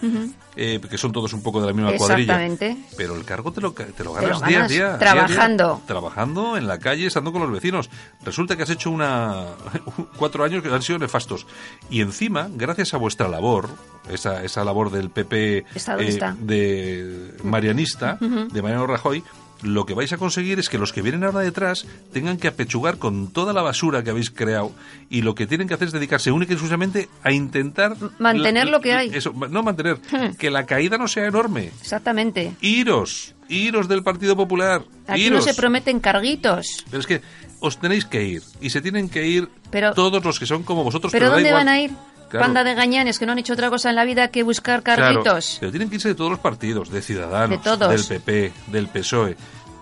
[0.57, 2.43] eh, que son todos un poco de la misma cuadrilla.
[2.43, 2.77] Exactamente.
[2.97, 4.67] Pero el cargo te lo, te lo Te ganas día a día.
[4.67, 4.99] día a día.
[4.99, 5.81] trabajando.
[5.87, 7.89] trabajando en la calle, estando con los vecinos.
[8.25, 9.45] Resulta que has hecho una
[10.17, 11.47] cuatro años que han sido nefastos.
[11.89, 13.69] Y encima, gracias a vuestra labor,
[14.09, 16.35] esa, esa labor del PP ¿Está dónde está?
[16.39, 19.23] de Marianista, de Mariano Rajoy,
[19.61, 22.97] lo que vais a conseguir es que los que vienen ahora detrás tengan que apechugar
[22.97, 24.71] con toda la basura que habéis creado
[25.09, 28.71] y lo que tienen que hacer es dedicarse única y exclusivamente a intentar Mantener la-
[28.71, 29.09] lo que hay.
[29.13, 30.35] Eso, no mantener, Hmm.
[30.37, 31.71] que la caída no sea enorme.
[31.81, 32.53] Exactamente.
[32.61, 34.83] Iros, iros del Partido Popular.
[35.07, 35.45] Aquí iros.
[35.45, 36.83] no se prometen carguitos.
[36.89, 37.21] Pero es que
[37.59, 38.41] os tenéis que ir.
[38.61, 41.11] Y se tienen que ir Pero- todos los que son como vosotros.
[41.11, 41.91] ¿Pero da dónde van a ir?
[42.31, 42.45] Claro.
[42.45, 45.01] Panda de gañanes que no han hecho otra cosa en la vida que buscar Claro,
[45.03, 45.57] carguitos.
[45.59, 47.89] pero tienen que irse de todos los partidos, de Ciudadanos, De todos.
[47.89, 49.35] del PP, del PSOE.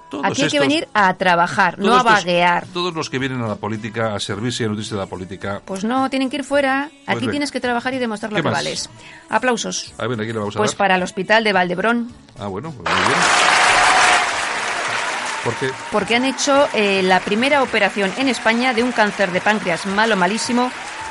[0.10, 2.66] Todos Aquí hay que venir a trabajar, no a estos- vaguear.
[2.74, 5.62] todos los que vienen a la política, a servirse y a nutrirse de la política.
[5.64, 6.86] Pues no, tienen que ir fuera.
[6.86, 7.32] Aquí Pues venga.
[7.34, 8.54] tienes que trabajar y demostrar lo ¿Qué que más?
[8.58, 8.90] vales.
[9.30, 9.94] Aplausos.
[10.00, 10.78] A ver, aquí le vamos a Pues dar.
[10.80, 13.20] para el hospital de Valdebrón, Ah, bueno, pues muy bien.
[15.44, 19.86] Porque porque han hecho eh, la primera operación en España de un cáncer de páncreas
[19.86, 20.70] malo, malísimo,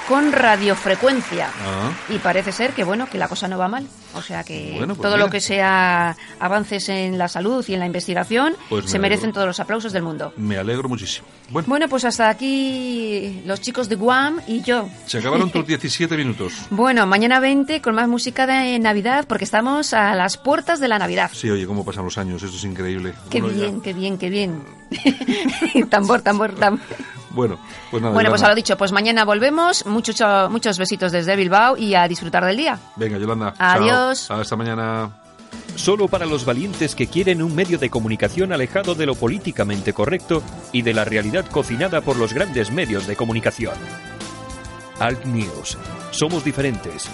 [0.08, 1.50] con radiofrecuencia.
[1.64, 1.90] Ah.
[2.08, 3.86] Y parece ser que bueno, que la cosa no va mal.
[4.14, 5.24] O sea que Bueno, pues todo mira.
[5.26, 9.32] lo que sea avances en la salud y en la investigación Pues me se merecen
[9.32, 10.32] todos los aplausos del mundo.
[10.38, 11.26] me alegro muchísimo.
[11.50, 14.88] Bueno, Bueno, pues hasta aquí los chicos de Guam y yo.
[15.06, 16.54] se acabaron tus 17 minutos.
[16.70, 20.98] Bueno, mañana 20 con más música de Navidad porque estamos a las puertas de la
[20.98, 21.30] Navidad.
[21.34, 23.12] Sí, oye, cómo pasan los años, esto es increíble.
[23.28, 24.62] Qué Uno ya- bien, qué bien, qué bien.
[25.90, 26.80] tambor, tambor, tambor.
[27.30, 27.58] Bueno,
[27.90, 28.14] pues nada.
[28.14, 29.86] Bueno, pues a lo dicho, pues mañana volvemos.
[29.86, 30.16] Muchos,
[30.50, 32.78] muchos besitos desde Bilbao y a disfrutar del día.
[32.96, 33.54] Venga, Yolanda.
[33.58, 34.26] Adiós.
[34.28, 34.40] chao.
[34.40, 35.10] Hasta mañana.
[35.74, 40.42] Solo para los valientes que quieren un medio de comunicación alejado de lo políticamente correcto
[40.72, 43.74] y de la realidad cocinada por los grandes medios de comunicación.
[44.98, 45.78] Alt News.
[46.10, 47.08] Somos diferentes.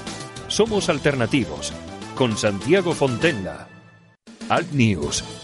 [0.49, 1.73] Somos alternativos.
[2.15, 3.69] Con Santiago Fontenla.
[4.49, 5.44] Alt News.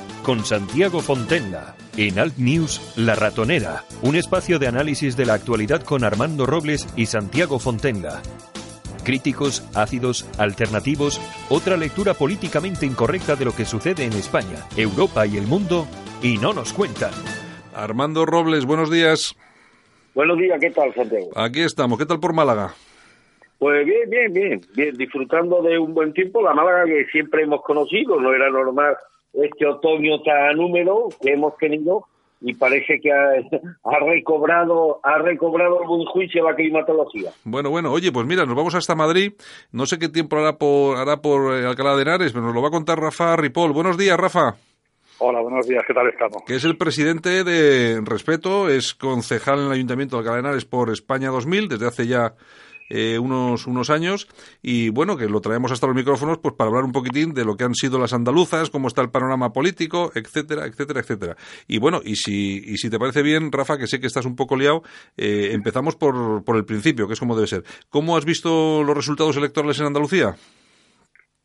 [0.23, 1.75] Con Santiago Fontenla.
[1.97, 3.85] En Alt News, La Ratonera.
[4.03, 8.21] Un espacio de análisis de la actualidad con Armando Robles y Santiago Fontenla.
[9.03, 15.37] Críticos, ácidos, alternativos, otra lectura políticamente incorrecta de lo que sucede en España, Europa y
[15.37, 15.87] el mundo,
[16.21, 17.11] y no nos cuentan.
[17.73, 19.35] Armando Robles, buenos días.
[20.13, 21.31] Buenos días, ¿qué tal, Santiago?
[21.35, 22.75] Aquí estamos, ¿qué tal por Málaga?
[23.57, 27.63] Pues bien, bien, bien, bien, disfrutando de un buen tiempo, la Málaga que siempre hemos
[27.63, 28.95] conocido, no era normal
[29.33, 32.05] este otoño tan húmedo que hemos tenido
[32.41, 37.31] y parece que ha, recobrado ha recobrado buen juicio la climatología.
[37.43, 39.33] Bueno, bueno, oye, pues mira, nos vamos hasta Madrid.
[39.71, 42.61] No sé qué tiempo hará por hará por eh, Alcalá de Henares, pero nos lo
[42.61, 43.73] va a contar Rafa Ripoll.
[43.73, 44.55] Buenos días, Rafa.
[45.19, 46.41] Hola, buenos días, ¿qué tal estamos?
[46.47, 50.65] Que es el presidente de Respeto, es concejal en el Ayuntamiento de Alcalá de Henares
[50.65, 52.33] por España 2000 desde hace ya
[52.93, 54.27] eh, unos, unos años
[54.61, 57.55] y bueno, que lo traemos hasta los micrófonos pues para hablar un poquitín de lo
[57.55, 61.35] que han sido las andaluzas, cómo está el panorama político, etcétera, etcétera, etcétera.
[61.67, 64.35] Y bueno, y si, y si te parece bien, Rafa, que sé que estás un
[64.35, 64.83] poco liado,
[65.15, 67.63] eh, empezamos por, por el principio, que es como debe ser.
[67.89, 70.35] ¿Cómo has visto los resultados electorales en Andalucía?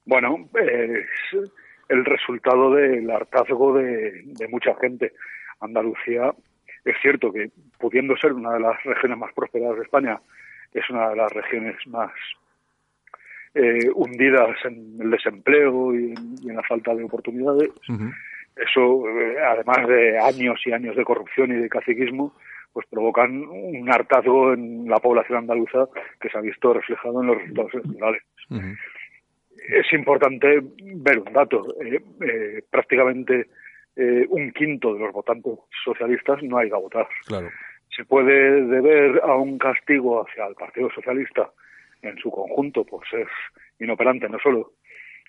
[0.04, 1.50] Bueno, es
[1.88, 5.12] el resultado del hartazgo de, de mucha gente.
[5.60, 6.34] Andalucía
[6.84, 10.20] es cierto que pudiendo ser una de las regiones más prósperas de España,
[10.78, 12.12] es una de las regiones más
[13.54, 17.70] eh, hundidas en el desempleo y en, la falta de oportunidades.
[18.54, 22.34] Eso, eh, además de años y años de corrupción y de caciquismo,
[22.72, 25.88] pues provocan un hartazgo en la población andaluza
[26.20, 28.22] que se ha visto reflejado en los resultados electorales.
[29.68, 30.60] Es importante
[30.96, 31.74] ver un dato.
[31.80, 33.48] Eh, prácticamente
[34.28, 37.08] un quinto de los votantes socialistas no ha ido a votar.
[37.26, 37.48] Claro
[37.94, 41.50] se puede deber a un castigo hacia el Partido Socialista
[42.02, 43.26] en su conjunto por ser
[43.78, 44.72] inoperante no solo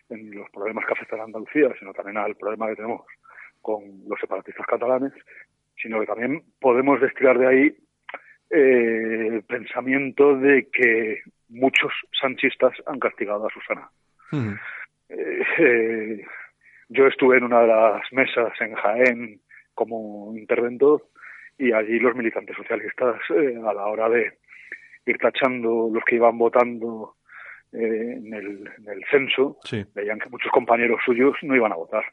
[0.10, 3.02] en los problemas que afectan a Andalucía, sino también al problema que tenemos
[3.62, 5.12] con los separatistas catalanes,
[5.82, 7.78] sino que también podemos destilar de ahí
[8.50, 13.90] eh, el pensamiento de que muchos sanchistas han castigado a Susana.
[15.10, 16.26] Eh, eh,
[16.90, 19.42] yo estuve en una de las mesas en Jaén
[19.74, 21.04] como interventor
[21.58, 24.38] y allí los militantes socialistas eh, a la hora de
[25.06, 27.16] ir tachando los que iban votando
[27.74, 29.58] eh, en, el, censo
[29.94, 32.04] veían que muchos compañeros suyos no iban a votar.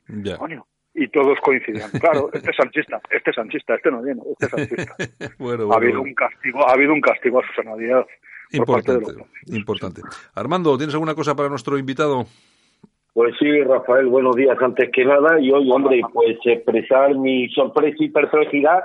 [0.94, 1.90] y todos coincidían.
[2.00, 4.96] Claro, este es sanchista, este es sanchista, este no viene, este es sanchista.
[5.72, 8.06] ha habido un castigo, ha habido un castigo a Susana Díaz.
[8.52, 9.12] Importante,
[9.46, 10.02] importante.
[10.34, 12.26] Armando, ¿tienes alguna cosa para nuestro invitado?
[13.12, 15.40] Pues sí, Rafael, buenos días antes que nada.
[15.40, 18.82] Y hoy, hombre, pues expresar mi sorpresa y perplejidad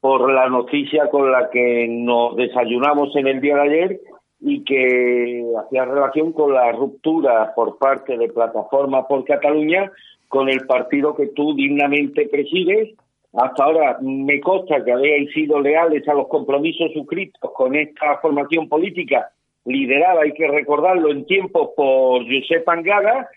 [0.00, 4.00] por la noticia con la que nos desayunamos en el día de ayer
[4.40, 9.92] y que hacía relación con la ruptura por parte de Plataforma por Cataluña
[10.28, 12.96] con el partido que tú dignamente presides.
[13.32, 18.68] Hasta ahora me consta que habéis sido leales a los compromisos suscritos con esta formación
[18.68, 19.30] política
[19.64, 23.28] liderada, hay que recordarlo, en tiempos por Josep Angada,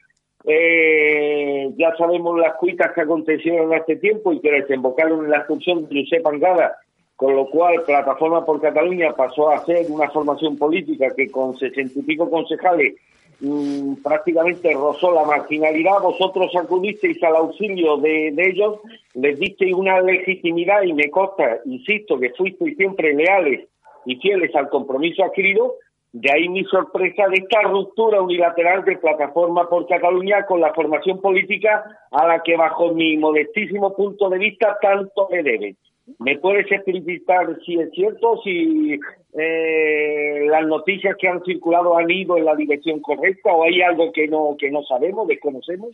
[0.45, 5.37] eh, ya sabemos las cuitas que acontecieron en este tiempo y que desembocaron en la
[5.37, 6.77] expulsión de Josep Angada,
[7.15, 11.97] con lo cual Plataforma por Cataluña pasó a ser una formación política que con sesenta
[11.97, 12.95] y pico concejales
[13.39, 16.01] mm, prácticamente rozó la marginalidad.
[16.01, 18.79] Vosotros acudisteis al auxilio de, de ellos,
[19.13, 23.67] les disteis una legitimidad y me consta, insisto, que fuisteis siempre leales
[24.05, 25.75] y fieles al compromiso adquirido,
[26.13, 31.19] de ahí mi sorpresa de esta ruptura unilateral de Plataforma por Cataluña con la formación
[31.19, 35.75] política a la que bajo mi modestísimo punto de vista tanto me debe.
[36.19, 38.99] ¿Me puedes explicitar si es cierto, si
[39.33, 44.11] eh, las noticias que han circulado han ido en la dirección correcta o hay algo
[44.11, 45.91] que no que no sabemos, desconocemos?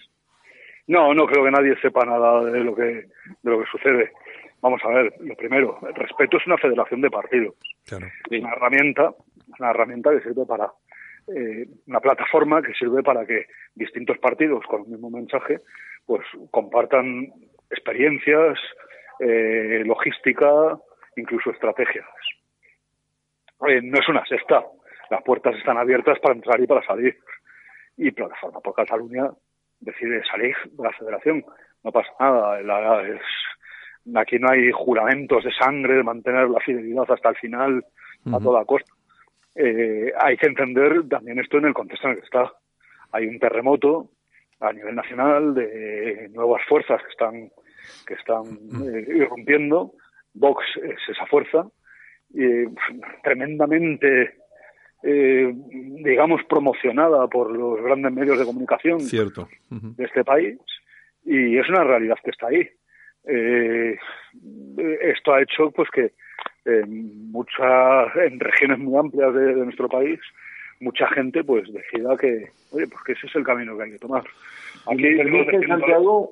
[0.88, 3.06] No, no creo que nadie sepa nada de lo que de
[3.44, 4.12] lo que sucede.
[4.62, 7.56] Vamos a ver, lo primero, el respeto es una federación de partidos.
[7.86, 9.14] Es una herramienta
[9.60, 10.72] una herramienta que sirve para
[11.36, 13.46] eh, una plataforma que sirve para que
[13.76, 15.60] distintos partidos con el mismo mensaje
[16.06, 17.28] pues compartan
[17.70, 18.58] experiencias,
[19.20, 20.80] eh, logística,
[21.16, 22.08] incluso estrategias.
[23.68, 24.66] Eh, no es una sexta,
[25.12, 27.16] las puertas están abiertas para entrar y para salir.
[27.98, 29.30] Y Plataforma por Cataluña
[29.82, 31.46] decide salir de la federación.
[31.84, 32.58] No pasa nada.
[34.16, 37.86] aquí no hay juramentos de sangre de mantener la fidelidad hasta el final
[38.34, 38.92] a toda costa
[39.56, 42.54] eh, hay que entender también esto en el contexto en el que está.
[43.12, 44.12] Hay un terremoto
[44.60, 47.50] a nivel nacional de nuevas fuerzas que están
[48.06, 48.44] que están
[48.88, 49.94] eh, irrumpiendo.
[50.34, 51.68] Vox es esa fuerza
[52.36, 52.68] eh,
[53.24, 54.36] tremendamente
[55.02, 55.52] eh,
[56.04, 59.48] digamos promocionada por los grandes medios de comunicación Cierto.
[59.70, 60.60] de este país
[61.26, 62.70] y es una realidad que está ahí.
[63.26, 63.98] Eh,
[65.02, 66.14] esto ha hecho pues que
[66.66, 70.20] en muchas en regiones muy amplias de, de nuestro país
[70.82, 74.00] mucha gente pues decida que oye pues que ese es el camino que hay que
[74.00, 74.24] tomar.
[74.88, 76.32] Aquí permite Santiago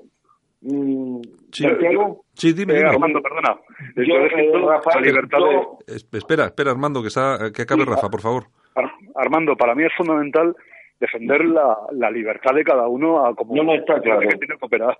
[0.61, 2.23] mm, Sí, Santiago.
[2.33, 2.89] Sí, dime, Eh, dime.
[2.89, 3.55] Armando perdona.
[3.95, 8.21] Yo, eh, libertad yo- de Espera, espera, Armando, que, está, que acabe Sí, Rafa, por
[8.21, 8.43] favor.
[8.75, 10.55] Ar- Armando para mí es fundamental
[10.99, 14.21] defender la, la libertad de cada uno a como No, no, está claro.
[14.21, 14.97] que tiene que operar.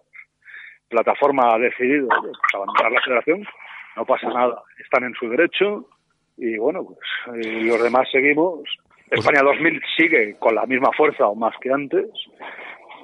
[0.89, 3.45] Plataforma ha decidido pues, abandonar la federación
[3.97, 5.89] no pasa nada están en su derecho
[6.37, 6.99] y bueno pues
[7.45, 8.59] eh, los demás seguimos
[9.09, 12.05] Pues- España 2000 sigue con la misma fuerza o más que antes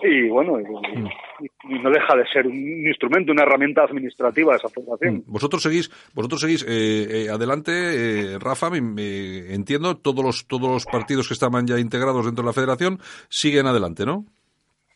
[0.03, 4.69] y bueno y, y no deja de ser un instrumento una herramienta administrativa de esa
[4.69, 5.23] federación Mm.
[5.31, 10.69] Vosotros seguís, vosotros seguís eh, eh, adelante, eh, Rafa, me, me- entiendo, todos los, todos
[10.71, 14.25] los partidos que estaban ya integrados dentro de la federación siguen adelante, ¿no?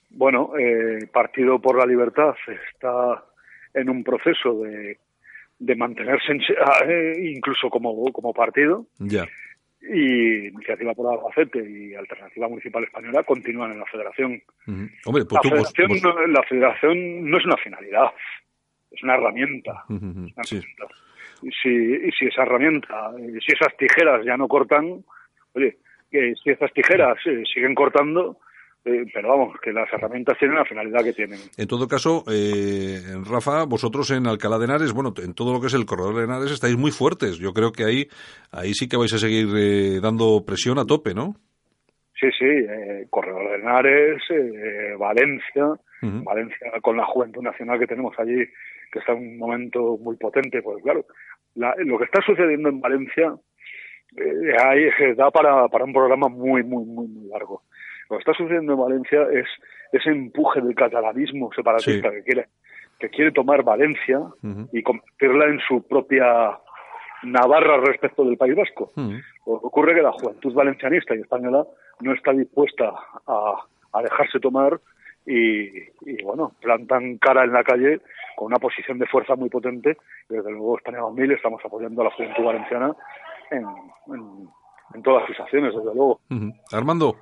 [0.09, 2.33] Bueno, eh, Partido por la Libertad
[2.73, 3.23] está
[3.73, 4.97] en un proceso de,
[5.59, 6.41] de mantenerse en-
[6.87, 9.25] eh, incluso como, como partido Ya.
[9.81, 14.41] y Iniciativa por Albacete y Alternativa Municipal Española continúan en la federación.
[15.05, 18.11] Hombre, pues La tú, vos- federación, vos- no, la federación no es una finalidad,
[18.91, 19.83] es una herramienta.
[19.89, 20.57] Es una sí.
[20.57, 20.87] herramienta.
[21.43, 21.69] Y si,
[22.07, 23.11] y si esa herramienta,
[23.45, 25.03] si esas tijeras ya no cortan,
[25.53, 25.77] oye,
[26.11, 28.39] que si esas tijeras eh, siguen cortando,
[28.87, 31.39] eh, pero vamos, que las herramientas tienen la finalidad que tienen.
[31.57, 35.67] En todo caso, eh, Rafa, vosotros en Alcalá de Henares, bueno, en todo lo que
[35.67, 37.37] es el corredor de Henares estáis muy fuertes.
[37.37, 38.07] Yo creo que ahí,
[38.51, 41.35] ahí sí que vais a seguir eh, dando presión a tope, ¿no?
[42.19, 45.65] Sí, sí, eh, Corredor de Henares, eh, Valencia.
[45.99, 48.45] Valencia con la juventud nacional que tenemos allí,
[48.91, 51.05] que está en un momento muy potente, pues claro,
[51.55, 53.33] la- lo que está sucediendo en Valencia
[54.15, 57.63] eh, ahí eh, da para, para un programa muy, muy, muy, muy largo.
[58.09, 59.45] Lo que está sucediendo en Valencia es
[59.91, 62.15] ese empuje del catalanismo separatista Sí.
[62.17, 62.47] que quiere
[62.99, 64.19] que quiere tomar Valencia
[64.71, 66.57] y convertirla en su propia
[67.23, 68.91] Navarra respecto del País Vasco.
[69.45, 71.63] Lo que ocurre que la juventud valencianista y española
[72.01, 72.91] no está dispuesta
[73.27, 73.53] a,
[73.93, 74.79] a dejarse tomar
[75.27, 75.67] y,
[76.09, 78.01] y, bueno, plantan cara en la calle
[78.35, 79.97] con una posición de fuerza muy potente.
[80.29, 82.95] Y desde luego España 2000 estamos apoyando a la juventud valenciana
[83.51, 83.63] en,
[84.13, 84.49] en-
[84.95, 86.21] en todas sus acciones, desde luego.
[86.71, 87.15] Armando,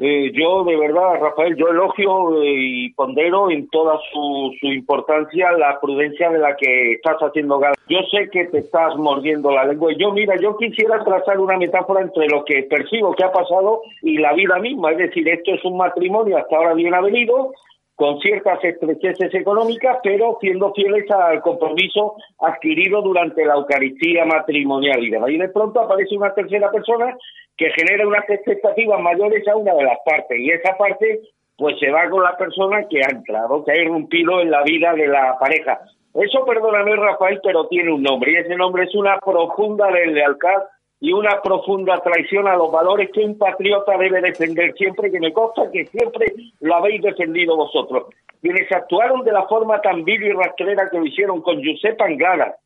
[0.00, 5.52] Eh, yo, de verdad, Rafael, yo elogio eh, y pondero en toda su, su importancia
[5.52, 7.74] la prudencia de la que estás haciendo gala.
[7.88, 9.92] Yo sé que te estás mordiendo la lengua.
[9.98, 14.18] Yo, mira, yo quisiera trazar una metáfora entre lo que percibo que ha pasado y
[14.18, 14.92] la vida misma.
[14.92, 17.52] Es decir, esto es un matrimonio hasta ahora bien avenido,
[17.98, 25.02] con ciertas estrecheces económicas, pero siendo fieles al compromiso adquirido durante la Eucaristía matrimonial.
[25.02, 27.16] Y de ahí de pronto aparece una tercera persona
[27.56, 30.38] que genera unas expectativas mayores a una de las partes.
[30.38, 31.22] Y esa parte,
[31.56, 34.92] pues se va con la persona que ha entrado, que ha irrumpido en la vida
[34.92, 35.80] de la pareja.
[36.14, 38.30] Eso, perdóname, Rafael, pero tiene un nombre.
[38.30, 40.62] Y ese nombre es una profunda deslealtad
[41.00, 45.32] y una profunda traición a los valores que un patriota debe defender siempre, que me
[45.32, 48.06] consta que siempre lo habéis defendido vosotros.
[48.40, 52.56] Quienes actuaron de la forma tan vil y rastrera que lo hicieron con Josep Anglada,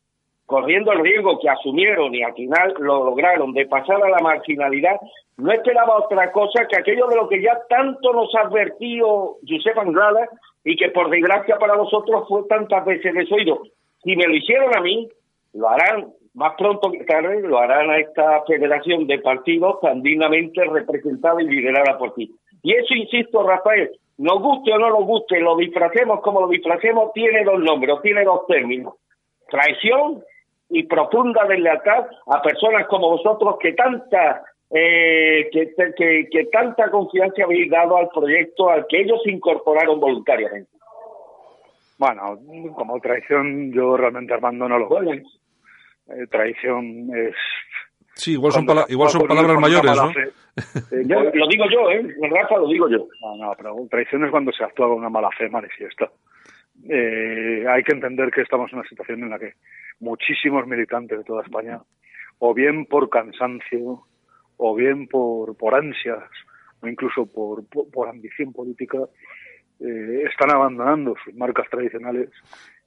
[0.45, 4.99] corriendo el riesgo que asumieron y al final lo lograron de pasar a la marginalidad,
[5.37, 9.77] no esperaba otra cosa que aquello de lo que ya tanto nos ha advertido Josep
[9.77, 10.27] Anglada
[10.63, 13.61] y que por desgracia para vosotros fue tantas veces desoído.
[14.03, 15.09] Si me lo hicieron a mí,
[15.53, 20.63] lo harán más pronto que tarde, lo harán a esta federación de partidos tan dignamente
[20.65, 22.33] representada y liderada por ti.
[22.63, 27.13] Y eso, insisto, Rafael, nos guste o no nos guste, lo disfracemos como lo disfracemos,
[27.13, 28.95] tiene dos nombres, tiene dos términos.
[29.49, 30.23] Traición
[30.69, 37.43] y profunda deslealtad a personas como vosotros que tanta eh, que, que, que tanta confianza
[37.43, 40.71] habéis dado al proyecto al que ellos se incorporaron voluntariamente.
[41.99, 42.39] Bueno,
[42.75, 45.21] como traición yo realmente Armando no lo veo.
[46.09, 47.35] Eh, traición es...
[48.15, 50.11] sí, igual son, pala- igual palabras mayores, ¿no?
[50.91, 52.15] Eh, Yo- lo digo yo, ¿eh?
[52.29, 53.07] Rafa, lo digo yo.
[53.21, 56.11] No, no, pero traición es cuando se actúa con una mala fe manifiesta.
[56.87, 59.53] Eh, hay que entender que estamos en una situación en la que
[59.99, 61.79] muchísimos militantes de toda España,
[62.39, 64.03] o bien por cansancio,
[64.57, 66.23] o bien por, por ansias,
[66.81, 68.99] o incluso por, por, por ambición política,
[69.79, 72.29] eh, están abandonando sus marcas tradicionales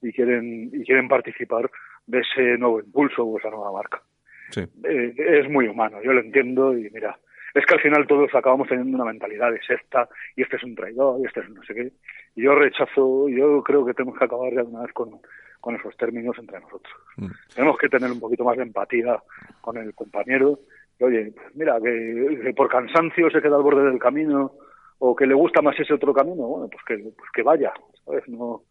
[0.02, 1.68] y quieren, y quieren participar
[2.06, 4.02] de ese nuevo impulso o esa nueva marca.
[4.50, 4.60] Sí.
[4.84, 7.18] Eh, es muy humano, yo lo entiendo y mira,
[7.56, 10.74] es que al final todos acabamos teniendo una mentalidad de secta y este es un
[10.74, 11.92] traidor y este es no sé qué.
[12.34, 15.20] Y yo rechazo, yo creo que tenemos que acabar ya de una vez con,
[15.60, 16.94] con esos términos entre nosotros.
[17.16, 17.30] Mm.
[17.54, 19.22] Tenemos que tener un poquito más de empatía
[19.62, 20.60] con el compañero.
[20.98, 24.52] Y, oye, pues mira, que, por cansancio se queda al borde del camino
[24.98, 27.72] o que le gusta más ese otro camino, bueno, pues que, pues que vaya,
[28.04, 28.28] ¿sabes?
[28.28, 28.62] No,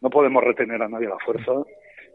[0.00, 1.52] no podemos retener a nadie a la fuerza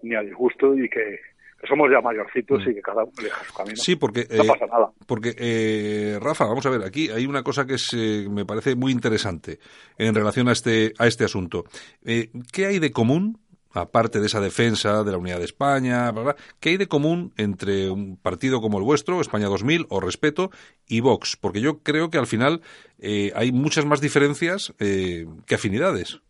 [0.03, 1.19] ni a disgusto y que,
[1.67, 2.69] somos ya mayorcitos mm.
[2.69, 3.75] y que cada uno deja su camino.
[3.77, 4.91] Sí, porque no pasa nada.
[5.07, 8.91] Porque eh, Rafa, vamos a ver, aquí hay una cosa que eh, me parece muy
[8.91, 9.59] interesante
[9.97, 11.63] en relación a este a este asunto.
[12.05, 13.39] Eh, ¿Qué hay de común
[13.73, 16.13] aparte de esa defensa de la unidad de España,
[16.59, 20.51] ¿qué hay de común entre un partido como el vuestro, España 2000 o Respeto,
[20.87, 21.37] y Vox?
[21.37, 22.61] Porque yo creo que al final
[22.99, 26.21] eh, hay muchas más diferencias eh, que afinidades.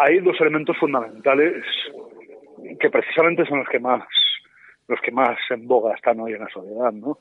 [0.00, 1.64] Hay dos elementos fundamentales
[2.80, 4.04] que precisamente son los que más
[4.88, 7.16] los que más en boga están hoy en la sociedad, ¿no?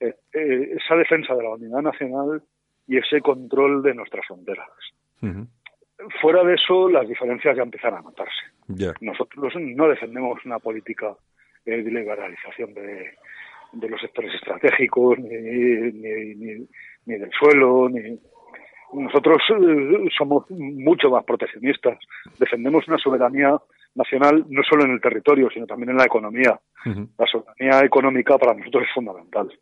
[0.00, 2.42] Eh, esa defensa de la unidad nacional
[2.88, 4.68] y ese control de nuestras fronteras
[6.20, 8.42] fuera de eso, las diferencias ya empiezan a notarse.
[9.00, 11.14] Nosotros no defendemos una política
[11.64, 13.14] de liberalización de,
[13.88, 16.66] los sectores estratégicos, ni, ni,
[17.06, 18.18] ni, del suelo, ni,
[18.94, 21.98] nosotros eh, somos mucho más proteccionistas.
[22.38, 23.56] Defendemos una soberanía
[23.94, 26.58] nacional no solo en el territorio, sino también en la economía.
[26.84, 29.52] La soberanía económica para nosotros es fundamental.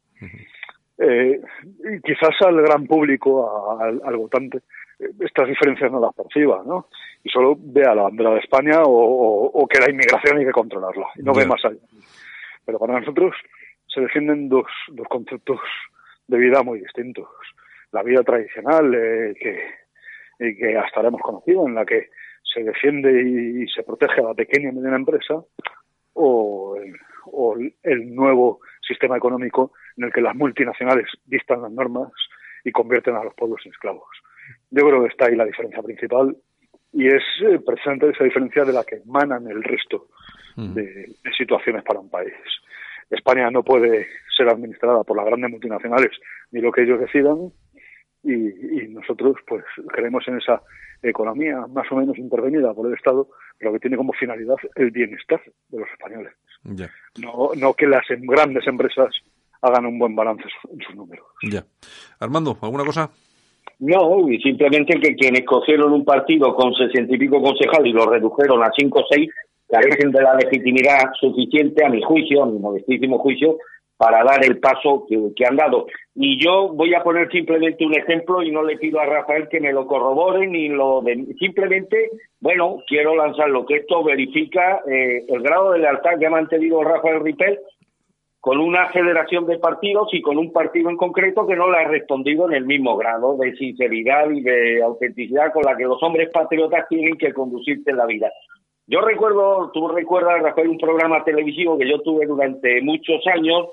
[0.98, 1.40] eh,
[1.84, 4.60] y quizás al gran público, al votante,
[5.20, 6.86] estas diferencias no las perciba, ¿no?
[7.24, 11.06] Y solo ve a la bandera de España o, que la inmigración hay que controlarla,
[11.16, 11.78] y no ve más allá.
[12.64, 13.34] Pero para nosotros
[13.86, 15.60] se defienden dos, dos conceptos
[16.28, 17.28] de vida muy distintos.
[17.92, 22.08] La vida tradicional, eh, que, que hasta ahora hemos conocido, en la que
[22.42, 25.42] se defiende y, se protege a la pequeña y mediana empresa,
[26.14, 26.76] o
[27.26, 32.12] o el nuevo sistema económico en el que las multinacionales distan las normas
[32.64, 34.08] y convierten a los pueblos en esclavos.
[34.70, 36.36] Yo creo que está ahí la diferencia principal
[36.92, 40.08] y es eh, precisamente esa diferencia de la que emanan el resto
[40.56, 40.74] mm.
[40.74, 42.34] de, situaciones para un país.
[43.10, 46.10] España no puede ser administrada por las grandes multinacionales
[46.50, 47.52] ni lo que ellos decidan
[48.24, 50.62] y, nosotros pues creemos en esa
[51.02, 55.40] economía más o menos intervenida por el Estado, pero que tiene como finalidad el bienestar
[55.68, 56.32] de los españoles.
[57.20, 59.12] No, no que las em, grandes empresas
[59.60, 61.26] hagan un buen balance en sus números.
[61.42, 61.64] Ya.
[62.20, 63.10] Armando, ¿alguna cosa?
[63.80, 68.06] No, y simplemente que quienes cogieron un partido con sesenta y pico concejales y lo
[68.06, 69.28] redujeron a cinco o seis,
[69.68, 73.58] carecen de la legitimidad suficiente, a mi juicio, a mi modestísimo juicio,
[74.02, 75.86] para dar el paso que, han dado.
[76.12, 79.60] Y yo voy a poner simplemente un ejemplo y no le pido a Rafael que
[79.60, 81.04] me lo corrobore ni lo
[81.38, 86.30] simplemente, bueno, quiero lanzar lo que esto verifica eh, el grado de lealtad que ha
[86.30, 87.60] mantenido Rafael Ripel
[88.40, 91.86] con una federación de partidos y con un partido en concreto que no le ha
[91.86, 96.28] respondido en el mismo grado de sinceridad y de autenticidad con la que los hombres
[96.32, 98.32] patriotas tienen que conducirse en la vida.
[98.88, 103.68] Yo recuerdo, tú recuerdas, Rafael, un programa televisivo que yo tuve durante muchos años,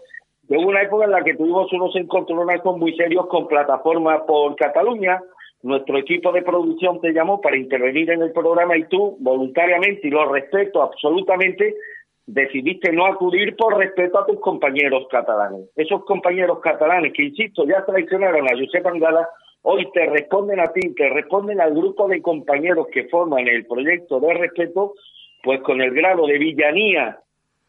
[0.50, 5.22] de una época en la que tuvimos unos encontronazos muy serios con plataformas por Cataluña.
[5.62, 10.12] Nuestro equipo de producción te llamó para intervenir en el programa y tú, voluntariamente, y
[10.12, 11.76] lo respeto absolutamente,
[12.26, 15.70] decidiste no acudir por respeto a tus compañeros catalanes.
[15.76, 19.30] Esos compañeros catalanes que, insisto, ya traicionaron a Josep Angala,
[19.62, 24.20] hoy te responden a ti, te responden al grupo de compañeros que forman el proyecto
[24.20, 24.93] de respeto,
[25.43, 27.20] pues con el grado de villanía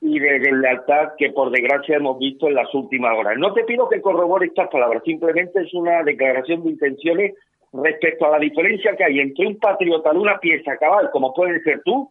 [0.01, 3.37] y de lealtad que por desgracia hemos visto en las últimas horas.
[3.37, 7.35] No te pido que corrobore estas palabras, simplemente es una declaración de intenciones
[7.73, 11.63] respecto a la diferencia que hay entre un patriota de una pieza cabal, como puede
[11.63, 12.11] ser tú,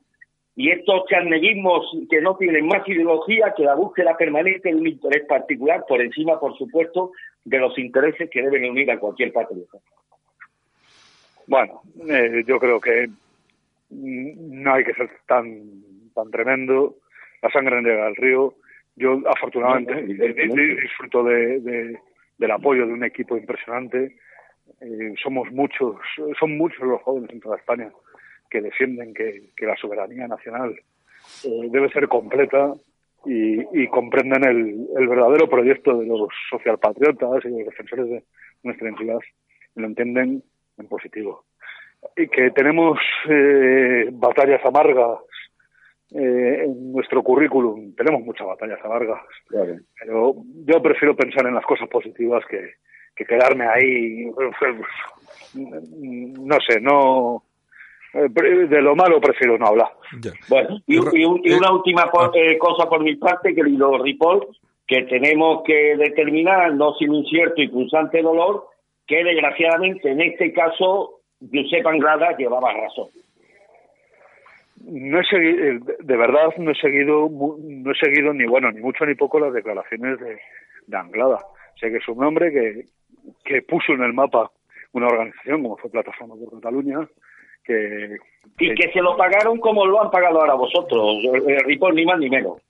[0.55, 5.25] y estos carneguismos que no tienen más ideología que la búsqueda permanente de un interés
[5.25, 7.11] particular, por encima, por supuesto,
[7.43, 9.79] de los intereses que deben unir a cualquier patriota.
[11.47, 13.09] Bueno, eh, yo creo que
[13.89, 15.81] no hay que ser tan
[16.13, 16.95] tan tremendo.
[17.41, 18.55] La sangre llega al río.
[18.95, 21.97] Yo, afortunadamente, disfruto de,
[22.37, 24.17] del apoyo de un equipo impresionante.
[24.81, 25.95] Eh, somos muchos,
[26.39, 27.89] son muchos los jóvenes en toda España
[28.49, 30.75] que defienden que, la soberanía nacional
[31.43, 32.73] eh, debe ser completa
[33.25, 38.23] y, comprenden el, verdadero proyecto de los socialpatriotas y los defensores de
[38.63, 39.19] nuestra entidad
[39.75, 40.43] lo entienden
[40.77, 41.45] en positivo.
[42.15, 42.97] Y que tenemos
[43.29, 45.19] eh, batallas amargas
[46.11, 49.21] eh, en nuestro currículum, tenemos muchas batallas amargas,
[49.99, 50.35] pero
[50.65, 52.73] yo prefiero pensar en las cosas positivas que,
[53.15, 54.31] que quedarme ahí,
[55.53, 57.43] no sé, no
[58.13, 59.89] eh, de lo malo prefiero no hablar.
[60.47, 64.47] Bueno, y, una última eh, cosa por mi parte, querido Ripoll,
[64.87, 68.65] que tenemos que determinar, no sin un cierto y pulsante dolor,
[69.05, 73.09] que desgraciadamente en este caso Josep Anglada llevaba razón.
[74.81, 78.81] No he seguido, eh, de verdad no he seguido, no he seguido ni bueno ni
[78.81, 80.39] mucho ni poco las declaraciones de,
[80.87, 81.39] de Anglada.
[81.79, 82.85] Sé que es un hombre que,
[83.43, 84.51] que puso en el mapa
[84.93, 87.07] una organización como fue Plataforma por Cataluña,
[87.63, 88.17] que,
[88.59, 91.17] y que se lo pagaron como lo han pagado ahora vosotros,
[91.47, 92.61] eh, Ripoll, ni más ni menos.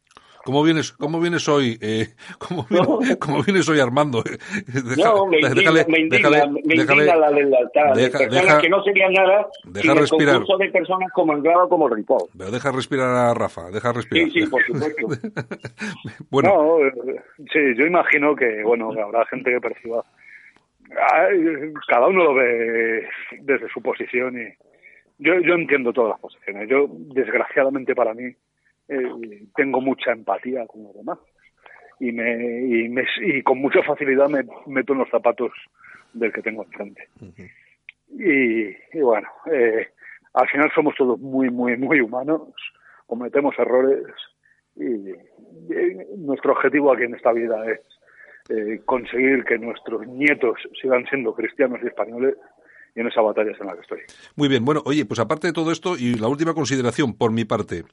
[0.46, 1.78] ¿Cómo vienes, cómo vienes hoy?
[1.82, 2.08] Eh,
[2.40, 2.66] ¿cómo,
[3.20, 4.24] ¿Cómo, vienes hoy, Armando?
[4.68, 8.62] Deja, no, me indigna, déjale, me indigna, déjale, me indigna la lealtad de personas deja,
[8.62, 10.36] que no serían nada deja sin respirar.
[10.36, 12.30] el concurso de personas como Anglada como Ripoll.
[12.38, 14.30] Pero deja respirar a Rafa, deja respirar.
[14.30, 15.08] Sí, sí, por supuesto.
[16.30, 16.50] bueno.
[16.50, 17.22] No, eh,
[17.52, 20.04] sí, yo imagino que, bueno, habrá gente que perciba
[21.88, 23.08] cada uno lo ve
[23.42, 24.48] desde su posición y
[25.20, 26.70] yo, yo entiendo todas las posiciones.
[26.70, 28.34] Yo, desgraciadamente para mí,
[28.90, 31.20] eh, tengo mucha empatía con los demás
[32.00, 35.52] y, me, y, me, y con mucha facilidad me meto en los zapatos
[36.14, 37.08] del que tengo enfrente.
[38.10, 39.88] y, y, bueno, eh,
[40.34, 42.50] al final somos todos muy, muy, muy humanos,
[43.06, 44.06] cometemos errores
[44.76, 47.82] y, y nuestro objetivo aquí en esta vida es
[48.50, 52.36] eh, conseguir que nuestros nietos sigan siendo cristianos y españoles
[52.96, 54.00] y en esa batalla es en la que estoy.
[54.36, 57.46] Muy bien, bueno, oye, pues aparte de todo esto y la última consideración por mi
[57.46, 57.84] parte.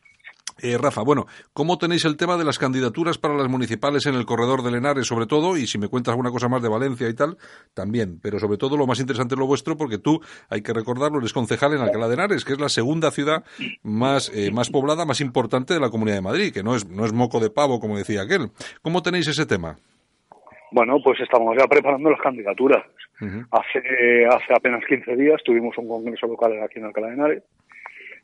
[0.63, 4.25] Eh, Rafa, bueno, ¿cómo tenéis el tema de las candidaturas para las municipales en el
[4.25, 5.57] corredor de Lenares, sobre todo?
[5.59, 7.37] Y si me cuentas alguna cosa más de Valencia y tal,
[7.75, 8.19] también.
[8.23, 11.35] Pero sobre todo lo más interesante es lo vuestro, porque tú, hay que recordarlo, eres
[11.35, 13.45] concejal en Alcalá de Henares, que es la segunda ciudad
[13.83, 17.05] más, eh, más poblada, más importante de la Comunidad de Madrid, que no es, no
[17.05, 18.49] es moco de pavo, como decía aquel.
[18.81, 19.77] ¿Cómo tenéis ese tema?
[20.73, 22.83] Bueno, pues estamos ya preparando las candidaturas.
[23.51, 27.43] Hace hace apenas 15 días tuvimos un congreso local aquí en Alcalá de Henares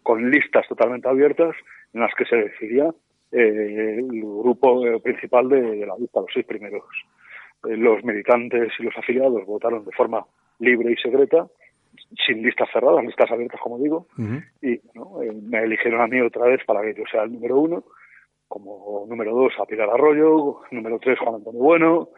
[0.03, 1.55] con listas totalmente abiertas
[1.93, 2.91] en las que se decidía
[3.31, 6.85] eh, el grupo eh, principal de, la lista, los seis primeros.
[7.69, 10.25] Eh, los militantes y los afiliados votaron de forma
[10.59, 11.47] libre y secreta,
[12.27, 14.07] sin listas cerradas, listas abiertas, como digo,
[14.63, 14.81] y
[15.43, 17.85] me eligieron a mí otra vez para que yo sea el número uno,
[18.49, 22.09] como número dos a Pilar Arroyo, número tres Juan Antonio Bueno,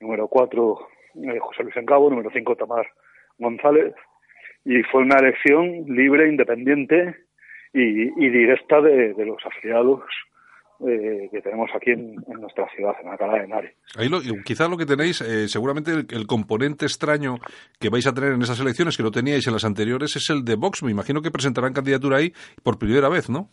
[0.00, 0.78] número 4
[1.22, 2.86] eh, José Luis Encabo, número 5 Tamar
[3.38, 3.94] González,
[4.64, 7.14] y fue una elección libre, independiente
[7.76, 10.00] y, y directa de, de, los afiliados
[10.86, 13.74] eh, que tenemos aquí en, en, nuestra ciudad, en Alcalá de Henares.
[13.96, 17.36] Ahí lo, quizás lo que tenéis, eh, seguramente el, el, componente extraño
[17.78, 20.44] que vais a tener en esas elecciones, que no teníais en las anteriores, es el
[20.44, 20.82] de Vox.
[20.82, 23.48] Me imagino que presentarán candidatura ahí por primera vez, ¿no?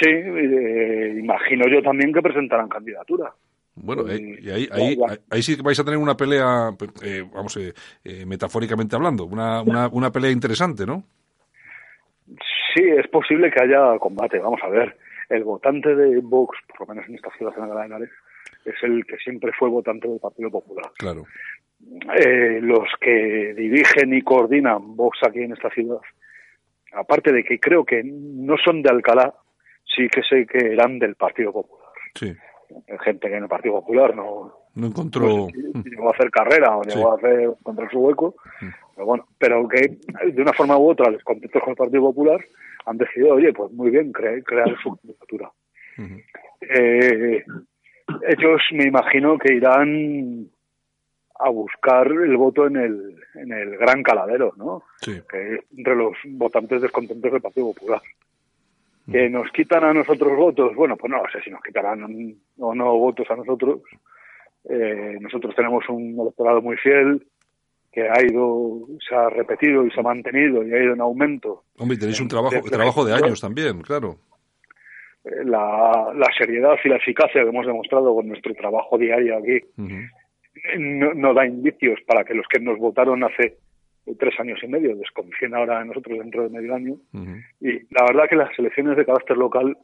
[0.00, 3.32] Sí, eh, imagino yo también que presentarán candidatura.
[3.74, 4.96] Bueno, eh, y ahí, ahí,
[5.30, 6.70] ahí, sí vais a tener una pelea,
[7.02, 7.72] eh, vamos, eh,
[8.04, 11.04] eh, metafóricamente hablando, una, una, una pelea interesante, ¿no?
[12.78, 14.38] Sí, es posible que haya combate.
[14.38, 14.96] Vamos a ver,
[15.28, 18.10] el votante de Vox, por lo menos en esta ciudad de Henares,
[18.64, 20.90] es el que siempre fue votante del Partido Popular.
[20.96, 21.24] Claro.
[22.16, 25.98] Eh, los que dirigen y coordinan Vox aquí en esta ciudad,
[26.92, 29.34] aparte de que creo que no son de Alcalá,
[29.84, 31.90] sí que sé que eran del Partido Popular.
[32.14, 32.36] Sí
[33.02, 36.82] gente que en el Partido Popular no, no encontró no llegó a hacer carrera o
[36.82, 38.66] llegó a hacer encontrar su hueco mm.
[38.98, 39.98] Pero bueno pero que
[40.32, 42.44] de una forma u otra contentos con el Partido Popular
[42.84, 45.52] han decidido oye pues muy bien crear, crear su candidatura
[45.98, 46.24] uh -huh.
[46.68, 47.44] eh,
[48.26, 50.48] ellos me imagino que irán
[51.38, 55.22] a buscar el voto en el en el gran caladero no sí.
[55.30, 58.02] que entre los votantes descontentos del Partido Popular
[59.10, 62.04] que nos quitan a nosotros votos, bueno, pues no sé si nos quitarán
[62.58, 63.80] o no votos a nosotros.
[64.68, 67.26] Eh, nosotros tenemos un electorado muy fiel
[67.92, 71.64] que ha ido, se ha repetido y se ha mantenido y ha ido en aumento.
[71.78, 74.16] Hombre, tenéis un trabajo, de, trabajo de años también, claro.
[75.24, 79.60] Eh, la, la, seriedad y la eficacia que hemos demostrado con nuestro trabajo diario aquí
[79.76, 80.10] uh -huh.
[80.78, 83.56] no, no da indicios para que los que nos votaron hace
[84.18, 86.94] tres años y medio, desconfíen ahora de nosotros dentro de medio año.
[87.12, 87.44] Uh -huh.
[87.60, 89.76] Y la verdad que las elecciones de carácter local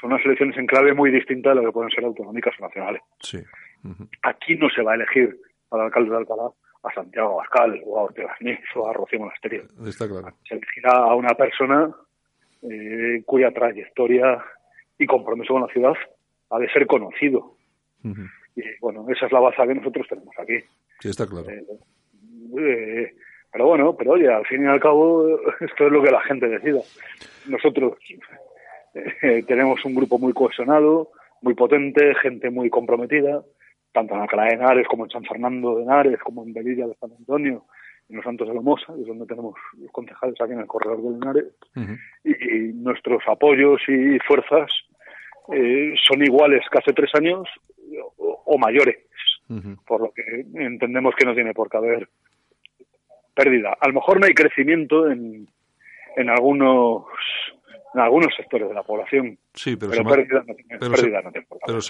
[0.00, 3.02] son unas elecciones en clave muy distinta de lo que pueden ser autonómicas o nacionales.
[3.20, 3.38] Sí.
[3.84, 4.08] Uh -huh.
[4.22, 5.36] Aquí no se va a elegir
[5.70, 6.50] al alcalde de Alcalá
[6.82, 9.64] a Santiago Abascal o a Ortega Smith o a Rocío Monasterio.
[9.86, 10.34] Está claro.
[10.48, 11.94] Se elegirá a una persona
[12.62, 14.44] eh, cuya trayectoria
[14.98, 15.94] y compromiso con la ciudad
[16.50, 17.56] ha de ser conocido.
[18.04, 18.30] Uh -huh.
[18.56, 20.58] Y bueno, esa es la baza que nosotros tenemos aquí.
[21.00, 21.48] Sí, está claro.
[21.48, 21.64] Eh,
[22.58, 23.14] eh,
[23.50, 26.48] pero bueno, pero oye, al fin y al cabo, esto es lo que la gente
[26.48, 26.80] decida.
[27.46, 27.98] Nosotros
[28.94, 31.10] eh, tenemos un grupo muy cohesionado,
[31.40, 33.42] muy potente, gente muy comprometida,
[33.92, 36.94] tanto en Alcalá de Henares como en San Fernando de Henares, como en Velilla de
[36.94, 37.64] San Antonio,
[38.08, 41.08] en los Santos de Lomosa, es donde tenemos los concejales aquí en el corredor de
[41.08, 41.44] Henares,
[41.76, 41.98] uh -huh.
[42.24, 44.70] y, y, nuestros apoyos y fuerzas
[45.52, 47.48] eh, son iguales que hace tres años
[48.16, 48.96] o, mayores,
[49.86, 50.22] por lo que
[50.54, 52.08] entendemos que no tiene por qué haber
[53.34, 53.76] pérdida.
[53.80, 55.46] A lo mejor no hay crecimiento en,
[56.16, 57.04] en algunos
[57.94, 59.38] en algunos sectores de la población.
[59.54, 60.02] Sí, pero, se,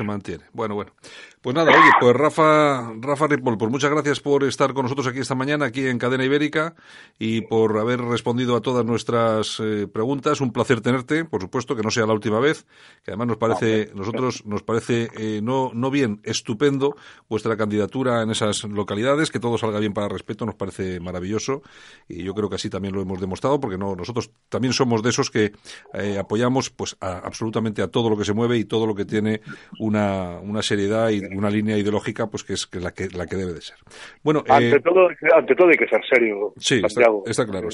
[0.02, 0.44] mantiene.
[0.52, 0.92] Bueno, bueno.
[1.40, 5.20] Pues nada, oye, pues Rafa, Rafa Ripoll, pues muchas gracias por estar con nosotros aquí
[5.20, 6.74] esta mañana, aquí en Cadena Ibérica,
[7.18, 10.40] y por haber respondido a todas nuestras eh, preguntas.
[10.40, 12.66] Un placer tenerte, por supuesto, que no sea la última vez,
[13.04, 16.96] que además nos parece, nosotros nos parece eh, no, no bien, estupendo
[17.28, 21.62] vuestra candidatura en esas localidades, que todo salga bien para respeto, nos parece maravilloso,
[22.08, 25.10] y yo creo que así también lo hemos demostrado, porque no, nosotros también somos de
[25.10, 25.52] esos que
[25.94, 29.04] eh, apoyamos pues a, absolutamente a todo lo que se mueve y todo lo que
[29.04, 29.40] tiene
[29.78, 33.36] una, una seriedad y una línea ideológica pues que es, que la que la que
[33.36, 33.76] debe de ser.
[34.22, 36.52] Bueno, ante eh, todo ante todo hay que ser serio.
[36.56, 37.68] Sí, está, claro, está claro,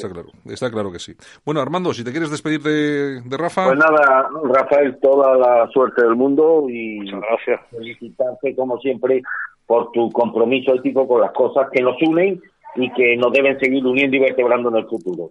[0.46, 1.14] está claro que sí.
[1.44, 3.66] Bueno, Armando, si te quieres despedir de, de Rafa.
[3.66, 7.60] Pues nada, Rafael, toda la suerte del mundo y Muchas gracias.
[7.70, 9.22] felicitarte como siempre
[9.66, 12.40] por tu compromiso ético con las cosas que nos unen
[12.76, 15.30] y que nos deben seguir uniendo y vertebrando en el futuro.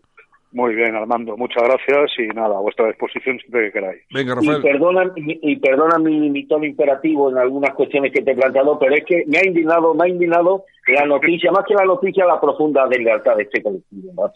[0.57, 4.01] Muy bien, Armando, muchas gracias y nada, a vuestra disposición siempre que queráis.
[4.11, 4.57] Venga, Rafael.
[4.57, 8.79] Y perdona, y perdona mi, mi, tono imperativo en algunas cuestiones que te he planteado,
[8.79, 12.25] pero es que me ha indignado, me ha indignado la noticia, más que la noticia,
[12.25, 14.31] la profunda deslealtad de este colectivo.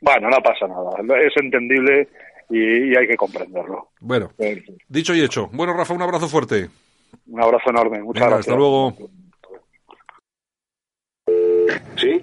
[0.00, 0.92] Bueno, no pasa nada,
[1.26, 2.06] es entendible
[2.50, 3.88] y, hay que comprenderlo.
[3.98, 4.30] Bueno,
[4.86, 5.50] dicho y hecho.
[5.52, 6.68] Bueno, Rafa, un abrazo fuerte.
[7.26, 8.46] Un abrazo enorme, muchas gracias.
[8.46, 8.94] Hasta luego.
[11.96, 12.22] ¿Sí?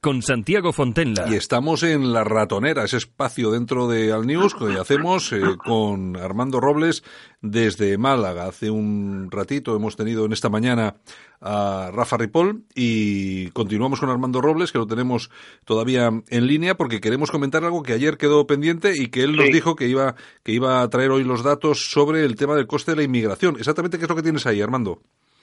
[0.00, 1.26] con Santiago Fontenla.
[1.28, 6.16] Y estamos en La Ratonera, ese espacio dentro de Al News que hacemos eh, con
[6.16, 7.02] Armando Robles
[7.40, 8.46] desde Málaga.
[8.46, 10.96] Hace un ratito hemos tenido en esta mañana
[11.40, 15.30] a Rafa Ripoll y continuamos con Armando Robles, que lo tenemos
[15.64, 19.46] todavía en línea porque queremos comentar algo que ayer quedó pendiente y que él nos
[19.46, 22.92] dijo que iba, que iba a traer hoy los datos sobre el tema del coste
[22.92, 23.56] de la inmigración.
[23.56, 25.00] Exactamente qué es lo que tienes ahí, Armando.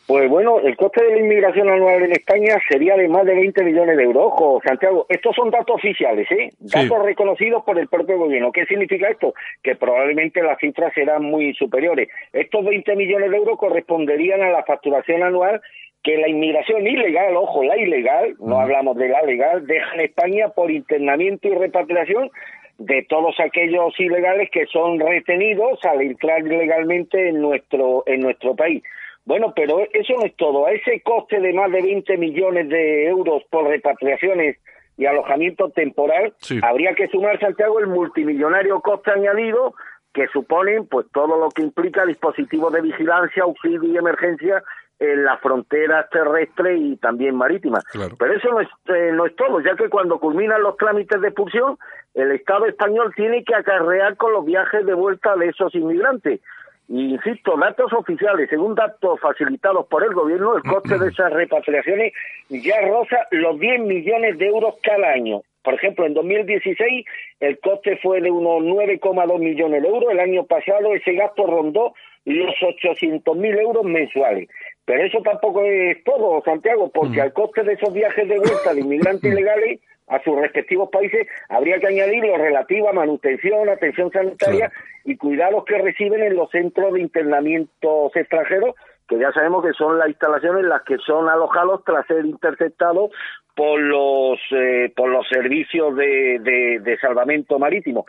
[0.07, 3.63] Pues bueno, el coste de la inmigración anual en España sería de más de 20
[3.63, 4.25] millones de euros.
[4.27, 6.51] Ojo, Santiago, estos son datos oficiales, ¿eh?
[6.59, 8.51] Datos reconocidos por el propio gobierno.
[8.51, 9.33] ¿Qué significa esto?
[9.63, 12.09] Que probablemente las cifras serán muy superiores.
[12.33, 15.59] Estos 20 millones de euros corresponderían a la facturación anual
[16.03, 20.49] que la inmigración ilegal, ojo, la ilegal, no hablamos de la legal, deja en España
[20.49, 22.29] por internamiento y repatriación
[22.77, 28.83] de todos aquellos ilegales que son retenidos al entrar ilegalmente en nuestro en nuestro país.
[29.25, 30.67] Bueno, pero eso no es todo.
[30.67, 34.57] A ese coste de más de 20 millones de euros por repatriaciones
[34.97, 39.73] y alojamiento temporal, habría que sumar, Santiago, el multimillonario coste añadido
[40.13, 44.63] que suponen pues todo lo que implica dispositivos de vigilancia, auxilio y emergencia
[44.97, 47.83] en las fronteras terrestres y también marítimas.
[48.17, 51.27] Pero eso no es, eh, no es todo, ya que cuando culminan los trámites de
[51.27, 51.77] expulsión,
[52.13, 56.39] el Estado español tiene que acarrear con los viajes de vuelta de esos inmigrantes.
[56.87, 62.13] Insisto, datos oficiales, según datos facilitados por el gobierno, el coste de esas repatriaciones
[62.49, 65.41] ya roza los 10 millones de euros cada año.
[65.63, 67.05] Por ejemplo, en 2016
[67.39, 70.11] el coste fue de unos 9,2 millones de euros.
[70.11, 74.47] El año pasado ese gasto rondó los 800.000 euros mensuales.
[74.85, 78.81] Pero eso tampoco es todo, Santiago, porque al coste de esos viajes de vuelta de
[78.81, 84.71] inmigrantes ilegales a sus respectivos países, habría que añadir lo relativo a manutención, atención sanitaria
[85.03, 88.75] y cuidados que reciben en los centros de internamientos extranjeros,
[89.07, 93.11] que ya sabemos que son las instalaciones en las que son alojados tras ser interceptados
[93.55, 98.05] por los eh, por los servicios de, de, salvamento marítimo.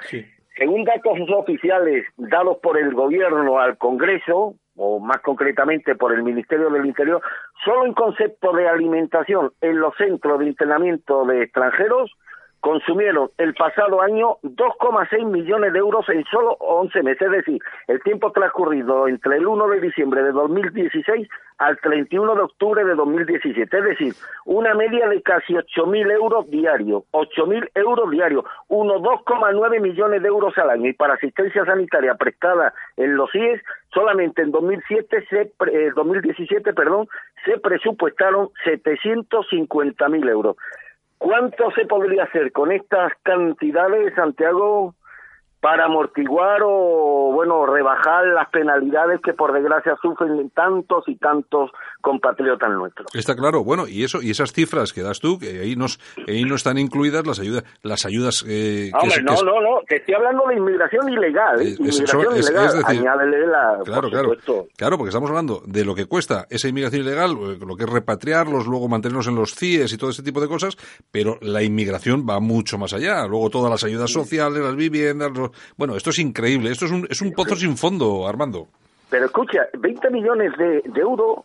[0.56, 6.70] Según datos oficiales dados por el gobierno al Congreso, o más concretamente por el Ministerio
[6.70, 7.20] del Interior,
[7.64, 12.12] solo en concepto de alimentación en los centros de internamiento de extranjeros,
[12.60, 18.02] consumieron el pasado año 2,6 millones de euros en solo 11 meses, es decir, el
[18.02, 21.28] tiempo transcurrido entre el 1 de diciembre de 2016
[21.58, 27.04] al 31 de octubre de 2017, es decir, una media de casi 8.000 euros diarios,
[27.12, 32.74] 8.000 euros diarios, unos 2,9 millones de euros al año, y para asistencia sanitaria prestada
[32.96, 35.52] en los IES, solamente en 2007 se,
[35.94, 37.08] 2017 eh, perdón,
[37.44, 40.56] se presupuestaron 750.000 euros.
[41.18, 44.94] ¿Cuánto se podría hacer con estas cantidades, Santiago,
[45.66, 52.70] para amortiguar o, bueno, rebajar las penalidades que por desgracia sufren tantos y tantos compatriotas
[52.70, 53.12] nuestros.
[53.12, 55.98] Está claro, bueno, y eso y esas cifras que das tú, que ahí, nos,
[56.28, 60.14] ahí no están incluidas las ayudas, las ayudas eh, que, no, no, no, te estoy
[60.14, 61.74] hablando de inmigración ilegal, ¿eh?
[61.76, 64.36] inmigración ilegal, añádele la, claro, claro,
[64.76, 67.90] claro, porque estamos hablando de lo que cuesta esa inmigración ilegal, eh, lo que es
[67.90, 70.76] repatriarlos, luego mantenerlos en los CIES y todo ese tipo de cosas,
[71.10, 75.32] pero la inmigración va mucho más allá, luego todas las ayudas sociales, las viviendas,
[75.76, 78.68] bueno, esto es increíble, esto es un, es un pozo sin fondo, Armando.
[79.10, 81.44] Pero escucha, 20 millones de, de euros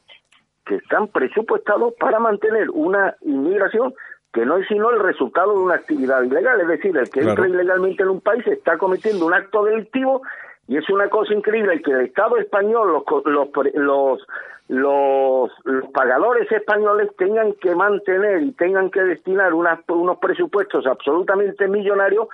[0.65, 3.93] que están presupuestados para mantener una inmigración
[4.33, 7.47] que no es sino el resultado de una actividad ilegal, es decir, el que entra
[7.47, 10.21] ilegalmente en un país está cometiendo un acto delictivo
[10.67, 14.25] y es una cosa increíble que el Estado español, los, los, los,
[14.69, 21.67] los, los pagadores españoles tengan que mantener y tengan que destinar unas, unos presupuestos absolutamente
[21.67, 22.29] millonarios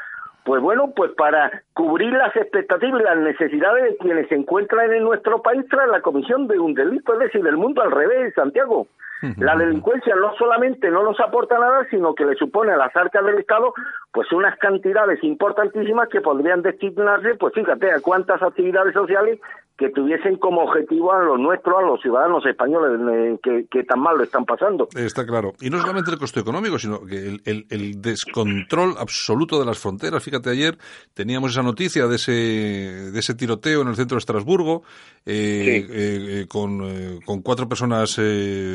[0.48, 5.04] pues bueno, pues para cubrir las expectativas y las necesidades de quienes se encuentran en
[5.04, 8.88] nuestro país tras la comisión de un delito, es decir, el mundo al revés, Santiago.
[9.36, 13.26] La delincuencia no solamente no nos aporta nada, sino que le supone a las arcas
[13.26, 13.74] del Estado
[14.14, 19.40] pues unas cantidades importantísimas que podrían destinarse, pues fíjate, a cuántas actividades sociales
[19.78, 23.00] que tuviesen como objetivo a los nuestros, a los ciudadanos españoles
[23.46, 24.88] eh, que, tan mal lo están pasando.
[24.96, 25.54] Está claro.
[25.62, 30.24] Y no solamente el costo económico, sino que el, descontrol absoluto de las fronteras.
[30.24, 30.78] Fíjate, ayer
[31.14, 34.82] teníamos esa noticia de ese, de ese tiroteo en el centro de Estrasburgo,
[35.26, 38.20] eh, eh, con, con, cuatro personas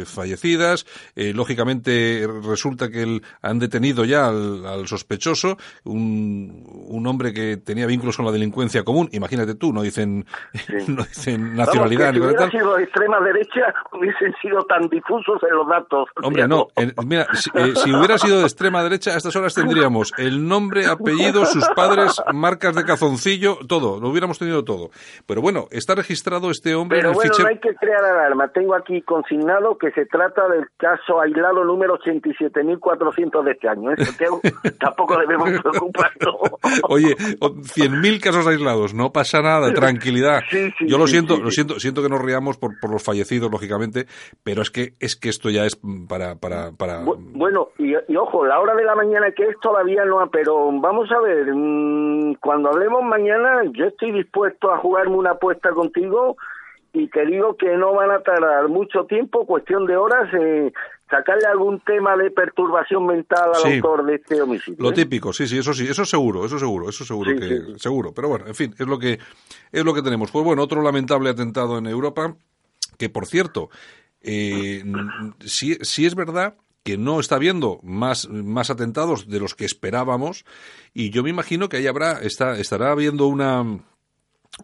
[0.06, 0.86] fallecidas.
[1.16, 8.26] lógicamente, resulta que han detenido ya al, sospechoso, un, un, hombre que tenía vínculos con
[8.26, 9.08] la delincuencia común.
[9.12, 10.26] Imagínate tú, no dicen
[10.96, 12.12] no dicen nacionalidad.
[12.12, 16.08] si hubiera sido de extrema derecha, hubiesen sido tan difusos en los datos.
[16.22, 16.68] Hombre, no.
[17.06, 21.44] mira, eh, si, hubiera sido de extrema derecha, a estas horas tendríamos el nombre, apellido,
[21.46, 24.00] sus padres, marcas de cazoncillo, todo.
[24.00, 24.90] Lo hubiéramos tenido todo.
[25.26, 28.48] Pero bueno, está registrado este hombre Pero en el bueno, no hay que crear alarma.
[28.48, 33.92] Tengo aquí consignado que se trata del caso aislado número 87.400 de este año.
[33.92, 34.12] Eso
[34.80, 36.36] tampoco debemos preocuparnos.
[36.88, 40.42] Oye, 100.000 casos aislados, no pasa nada, tranquilidad.
[40.50, 44.06] Sí, yo lo siento, lo siento, siento que nos riamos por, por los fallecidos, lógicamente,
[44.42, 47.02] pero es que es que esto ya es para para para.
[47.04, 51.20] Bueno, y, ojo, la hora de la mañana que es todavía no, pero vamos a
[51.20, 56.36] ver, mm, cuando hablemos mañana, yo estoy dispuesto a jugarme una apuesta contigo
[56.92, 60.72] y te digo que no van a tardar mucho tiempo, cuestión de horas, eh,
[61.12, 64.82] sacarle algún tema de perturbación mental al autor de este homicidio.
[64.82, 64.94] Lo ¿eh?
[64.94, 68.12] típico, sí, sí, eso sí, eso seguro, eso seguro, eso seguro que seguro.
[68.14, 69.18] Pero bueno, en fin, es lo que
[69.70, 70.30] es lo que tenemos.
[70.30, 72.34] Pues bueno, otro lamentable atentado en Europa,
[72.96, 73.68] que por cierto,
[74.22, 74.82] eh,
[75.44, 80.44] sí, sí es verdad que no está habiendo más, más atentados de los que esperábamos
[80.94, 83.78] y yo me imagino que ahí habrá está, estará habiendo una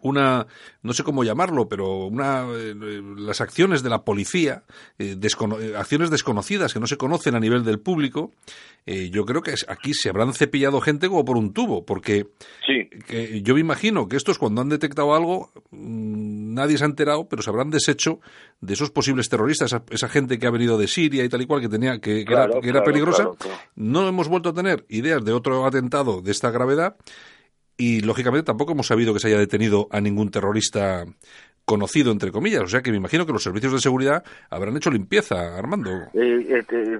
[0.01, 0.45] una,
[0.83, 2.75] no sé cómo llamarlo, pero una, eh,
[3.17, 4.63] las acciones de la policía,
[4.99, 8.31] eh, eh, acciones desconocidas que no se conocen a nivel del público,
[8.85, 12.25] yo creo que aquí se habrán cepillado gente como por un tubo, porque
[13.43, 17.43] yo me imagino que estos cuando han detectado algo, mm, nadie se ha enterado, pero
[17.43, 18.19] se habrán deshecho
[18.61, 21.61] de esos posibles terroristas, esa, gente que ha venido de Siria y tal y cual,
[21.61, 23.29] que tenía, que, era, peligrosa.
[23.75, 26.95] No hemos vuelto a tener ideas de otro atentado de esta gravedad
[27.79, 31.05] y lógicamente tampoco hemos sabido que se haya detenido a ningún terrorista
[31.69, 32.63] conocido, entre comillas.
[32.63, 35.91] O sea que me imagino que los servicios de seguridad habrán hecho limpieza, Armando.
[36.15, 36.99] Eh, este,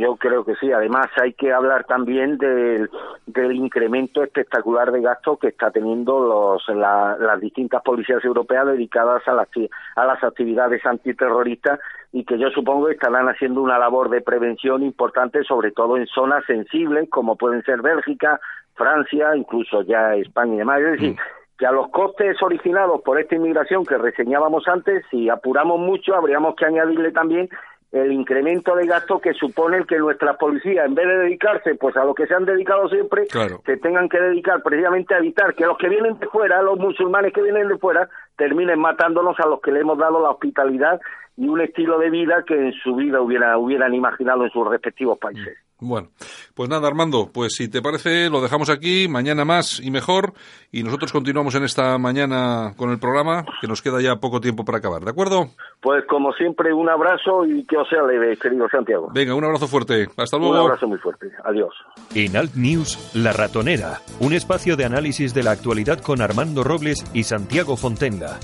[0.00, 0.72] yo creo que sí.
[0.72, 2.88] Además, hay que hablar también del,
[3.26, 9.34] del incremento espectacular de gastos que está teniendo los, las distintas policías europeas dedicadas a
[9.34, 9.48] las,
[9.96, 11.78] a las actividades antiterroristas
[12.10, 16.42] y que yo supongo estarán haciendo una labor de prevención importante, sobre todo en zonas
[16.46, 18.40] sensibles como pueden ser Bélgica,
[18.76, 20.80] Francia, incluso ya España y demás.
[20.80, 21.45] Es decir, mm.
[21.58, 26.54] Que a los costes originados por esta inmigración que reseñábamos antes, si apuramos mucho, habríamos
[26.54, 27.48] que añadirle también
[27.92, 31.96] el incremento de gasto que supone el que nuestras policías, en vez de dedicarse pues
[31.96, 33.24] a lo que se han dedicado siempre,
[33.64, 37.32] se tengan que dedicar precisamente a evitar que los que vienen de fuera, los musulmanes
[37.32, 41.00] que vienen de fuera, terminen matándonos a los que le hemos dado la hospitalidad
[41.36, 45.18] y un estilo de vida que en su vida hubiera, hubieran imaginado en sus respectivos
[45.18, 45.56] países.
[45.78, 46.08] Bueno,
[46.54, 50.32] pues nada, Armando, pues si te parece, lo dejamos aquí, mañana más y mejor,
[50.72, 54.64] y nosotros continuamos en esta mañana con el programa, que nos queda ya poco tiempo
[54.64, 55.50] para acabar, ¿de acuerdo?
[55.82, 59.10] Pues como siempre, un abrazo y que os sea leve, querido Santiago.
[59.12, 60.54] Venga, un abrazo fuerte, hasta luego.
[60.54, 61.74] Un abrazo muy fuerte, adiós.
[62.14, 67.04] En Alt News, La Ratonera, un espacio de análisis de la actualidad con Armando Robles
[67.12, 68.38] y Santiago Fontenga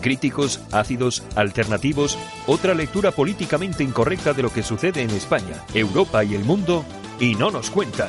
[0.00, 6.34] críticos, ácidos, alternativos, otra lectura políticamente incorrecta de lo que sucede en España, Europa y
[6.34, 6.84] el mundo,
[7.20, 8.08] y no nos cuentan.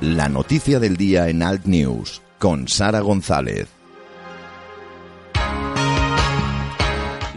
[0.00, 3.68] La noticia del día en Alt News con Sara González.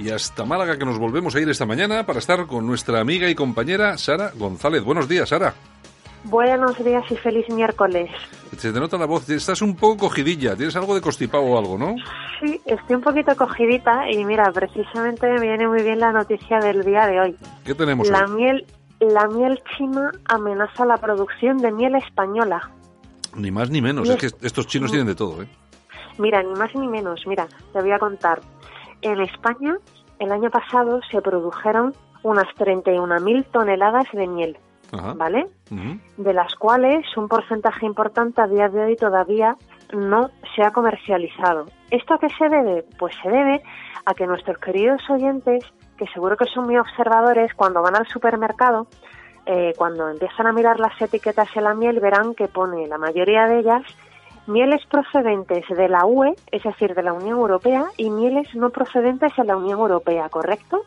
[0.01, 3.29] Y hasta Málaga que nos volvemos a ir esta mañana para estar con nuestra amiga
[3.29, 4.81] y compañera Sara González.
[4.83, 5.53] Buenos días, Sara.
[6.25, 8.09] Buenos días y feliz miércoles.
[8.57, 11.77] Se te nota la voz, estás un poco cogidilla, tienes algo de constipado o algo,
[11.77, 11.95] ¿no?
[12.39, 16.83] Sí, estoy un poquito cogidita y mira, precisamente me viene muy bien la noticia del
[16.83, 17.37] día de hoy.
[17.65, 18.65] ¿Qué tenemos La miel,
[18.99, 22.71] la miel china amenaza la producción de miel española.
[23.35, 25.47] Ni más ni menos, es que estos chinos tienen de todo, ¿eh?
[26.19, 28.39] Mira, ni más ni menos, mira, te voy a contar.
[29.01, 29.75] En España,
[30.19, 34.57] el año pasado se produjeron unas 31.000 toneladas de miel.
[35.15, 35.47] ¿Vale?
[36.17, 39.55] De las cuales un porcentaje importante a día de hoy todavía
[39.93, 41.65] no se ha comercializado.
[41.89, 42.85] ¿Esto a qué se debe?
[42.97, 43.61] Pues se debe
[44.05, 45.63] a que nuestros queridos oyentes,
[45.97, 48.87] que seguro que son muy observadores, cuando van al supermercado,
[49.45, 53.45] eh, cuando empiezan a mirar las etiquetas de la miel, verán que pone la mayoría
[53.45, 53.83] de ellas
[54.47, 59.35] mieles procedentes de la UE, es decir, de la Unión Europea, y mieles no procedentes
[59.35, 60.81] de la Unión Europea, ¿correcto?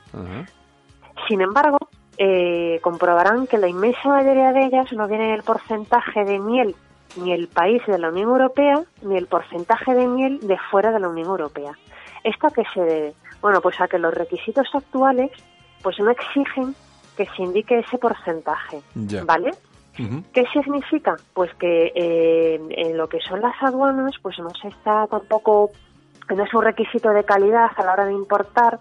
[1.29, 1.79] Sin embargo,
[2.19, 6.75] eh, comprobarán que la inmensa mayoría de ellas no viene el porcentaje de miel
[7.17, 11.01] ni el país de la Unión Europea ni el porcentaje de miel de fuera de
[11.01, 11.73] la Unión Europea.
[12.25, 13.15] ¿Esto a qué se debe?
[13.41, 15.31] Bueno, pues a que los requisitos actuales
[15.83, 16.75] pues no exigen
[17.17, 18.81] que se indique ese porcentaje,
[19.25, 19.53] ¿vale?
[20.33, 21.17] ¿Qué significa?
[21.33, 25.71] Pues que eh, en lo que son las aduanas, pues no se está tampoco,
[26.29, 28.79] no es un requisito de calidad a la hora de importar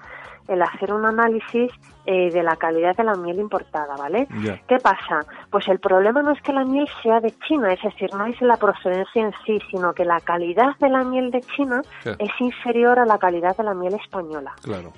[0.48, 1.72] el hacer un análisis
[2.06, 4.28] eh, de la calidad de la miel importada, ¿vale?
[4.68, 5.22] ¿Qué pasa?
[5.50, 8.40] Pues el problema no es que la miel sea de China, es decir, no es
[8.42, 13.00] la procedencia en sí, sino que la calidad de la miel de China es inferior
[13.00, 14.54] a la calidad de la miel española.
[14.62, 14.94] Claro.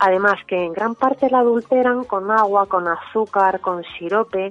[0.00, 4.50] Además, que en gran parte la adulteran con agua, con azúcar, con sirope.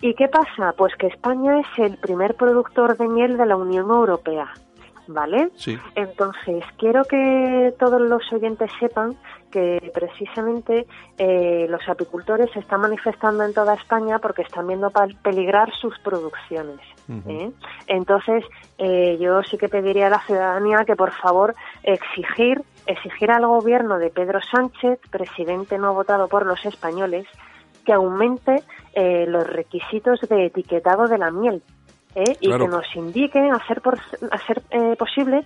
[0.00, 0.72] ¿Y qué pasa?
[0.76, 4.52] Pues que España es el primer productor de miel de la Unión Europea.
[5.12, 5.50] ¿Vale?
[5.54, 5.78] Sí.
[5.94, 9.16] Entonces, quiero que todos los oyentes sepan
[9.50, 10.86] que precisamente
[11.18, 14.90] eh, los apicultores se están manifestando en toda España porque están viendo
[15.22, 16.78] peligrar sus producciones.
[17.26, 17.50] ¿eh?
[17.88, 18.44] Entonces,
[18.78, 23.98] eh, yo sí que pediría a la ciudadanía que por favor exigir, exigir al gobierno
[23.98, 27.26] de Pedro Sánchez, presidente no votado por los españoles,
[27.84, 28.62] que aumente
[29.26, 31.62] los requisitos de etiquetado de la miel.
[32.14, 32.36] ¿Eh?
[32.40, 33.98] y que nos indiquen hacer, por,
[34.30, 35.44] hacer eh, posible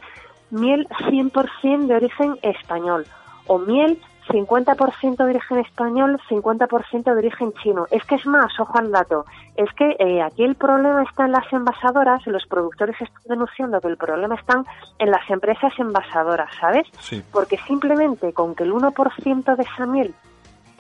[0.50, 3.06] miel 100% de origen español
[3.46, 3.98] o miel
[4.28, 7.86] 50% de origen español, 50% de origen chino.
[7.90, 11.32] Es que es más, ojo al dato, es que eh, aquí el problema está en
[11.32, 14.64] las envasadoras, los productores están denunciando que el problema está
[14.98, 16.86] en las empresas envasadoras, ¿sabes?
[17.32, 20.14] Porque simplemente con que el 1% de esa miel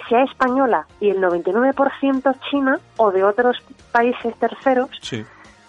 [0.08, 3.58] sea española y el 99% china o de otros
[3.92, 4.90] países terceros,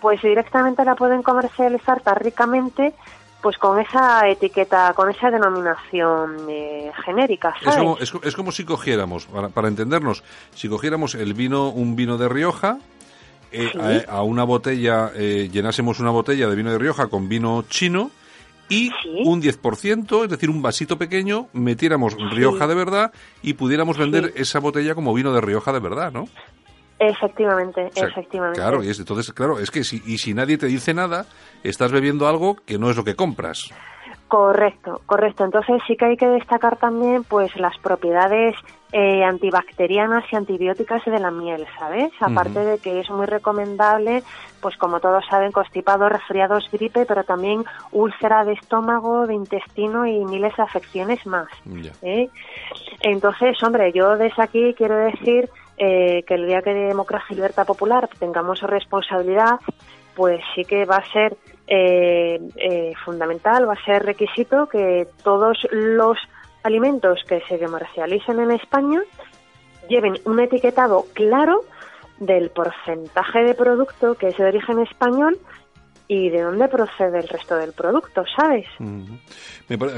[0.06, 2.93] pues directamente la pueden comercializar tan ricamente
[3.41, 7.56] pues con esa etiqueta, con esa denominación eh, genérica.
[7.64, 8.14] ¿sabes?
[8.22, 12.78] Es, como, si cogiéramos, para, entendernos, si cogiéramos el vino, un vino de Rioja,
[13.51, 18.12] eh, a, una botella, eh, llenásemos una botella de vino de Rioja con vino chino
[18.70, 18.91] y
[19.24, 24.60] un 10%, es decir, un vasito pequeño, metiéramos Rioja de verdad y pudiéramos vender esa
[24.60, 26.28] botella como vino de Rioja de verdad, ¿no?
[26.97, 28.59] Efectivamente, efectivamente.
[28.59, 31.25] Claro, y entonces, claro, es que si, y si nadie te dice nada,
[31.63, 33.69] estás bebiendo algo que no es lo que compras.
[34.27, 35.45] Correcto, correcto.
[35.45, 38.55] Entonces sí que hay que destacar también pues las propiedades
[38.91, 42.11] eh, antibacterianas y antibióticas de la miel, ¿sabes?
[42.19, 44.23] Aparte de que es muy recomendable,
[44.61, 50.25] pues como todos saben, constipados, resfriados, gripe, pero también úlcera de estómago, de intestino y
[50.25, 51.47] miles de afecciones más.
[52.01, 52.29] ¿eh?
[53.01, 57.36] Entonces, hombre, yo desde aquí quiero decir eh, que el día que de democracia y
[57.36, 59.59] libertad popular tengamos responsabilidad,
[60.15, 65.67] pues sí que va a ser eh, eh, fundamental, va a ser requisito que todos
[65.71, 66.17] los
[66.63, 69.01] alimentos que se comercialicen en España
[69.89, 71.61] lleven un etiquetado claro
[72.19, 75.38] del porcentaje de producto que es de origen español
[76.07, 78.65] y de dónde procede el resto del producto, ¿sabes?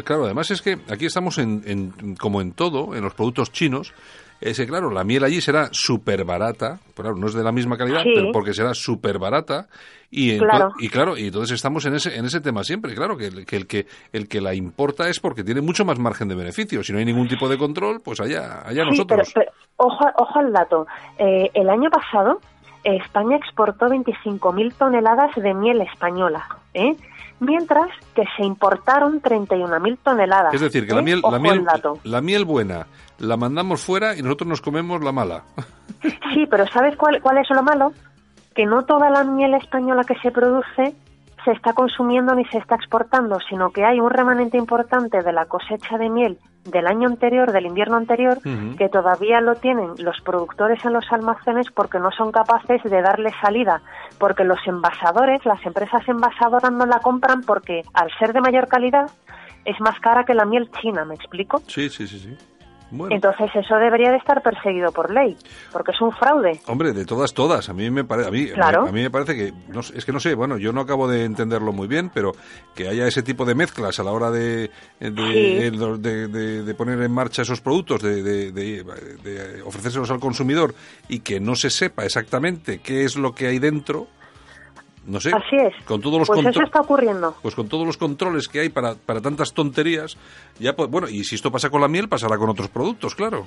[0.04, 3.94] claro, además es que aquí estamos en, como en todo, en los productos chinos,
[4.40, 8.04] ese, claro, la miel allí será súper barata, claro, no es de la misma calidad,
[8.04, 9.68] pero porque será súper barata.
[10.10, 10.72] Y, claro.
[10.80, 13.68] y claro, y entonces estamos en ese, en ese tema siempre, claro, que, que, el
[13.68, 16.82] que el que la importa es porque tiene mucho más margen de beneficio.
[16.84, 19.32] Si no hay ningún tipo de control, pues allá, allá nosotros.
[19.34, 20.88] Pero, ojo, ojo al dato.
[21.18, 22.40] Eh, el año pasado,
[22.84, 26.48] España exportó 25.000 toneladas de miel española.
[26.74, 26.96] ¿eh?
[27.40, 30.54] Mientras que se importaron 31.000 toneladas.
[30.54, 31.04] Es decir, que la, ¿eh?
[31.04, 31.66] miel, la, miel,
[32.04, 32.88] la miel buena
[33.20, 35.44] la mandamos fuera y nosotros nos comemos la mala.
[36.34, 37.92] Sí, pero ¿sabes cuál, cuál es lo malo?
[38.58, 40.96] que no toda la miel española que se produce
[41.46, 45.46] se está consumiendo ni se está exportando, sino que hay un remanente importante de la
[45.46, 48.40] cosecha de miel del año anterior, del invierno anterior,
[48.78, 53.32] que todavía lo tienen los productores en los almacenes porque no son capaces de darle
[53.42, 53.82] salida,
[54.18, 59.10] porque los envasadores, las empresas envasadoras no la compran porque al ser de mayor calidad
[59.66, 61.62] es más cara que la miel china, ¿me explico?
[61.68, 62.57] Sí, sí, sí, sí.
[63.10, 65.36] Entonces eso debería de estar perseguido por ley,
[65.72, 66.60] porque es un fraude.
[66.68, 67.68] Hombre, de todas, todas.
[67.70, 69.54] A mí me, parece, a mí, a mí me parece que,
[69.94, 72.32] es que no sé, bueno, yo no acabo de entenderlo muy bien, pero
[72.76, 77.62] que haya ese tipo de mezclas a la hora de, de, poner en marcha esos
[77.62, 80.74] productos, de, de ofrecérselos al consumidor
[81.10, 84.08] y que no se sepa exactamente qué es lo que hay dentro,
[85.08, 85.32] no sé.
[85.34, 85.74] Así es.
[85.86, 87.34] Con todos los pues eso está ocurriendo.
[87.42, 90.18] Pues con todos los controles que hay para, para tantas tonterías,
[90.60, 93.46] ya pues, bueno, y si esto pasa con la miel, pasará con otros productos, claro.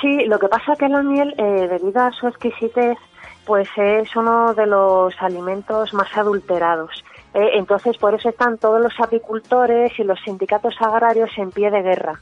[0.00, 2.96] Sí, lo que pasa que la miel, eh, debido a su exquisitez,
[3.44, 7.04] pues es uno de los alimentos más adulterados.
[7.32, 11.82] Eh, entonces, por eso están todos los apicultores y los sindicatos agrarios en pie de
[11.82, 12.20] guerra,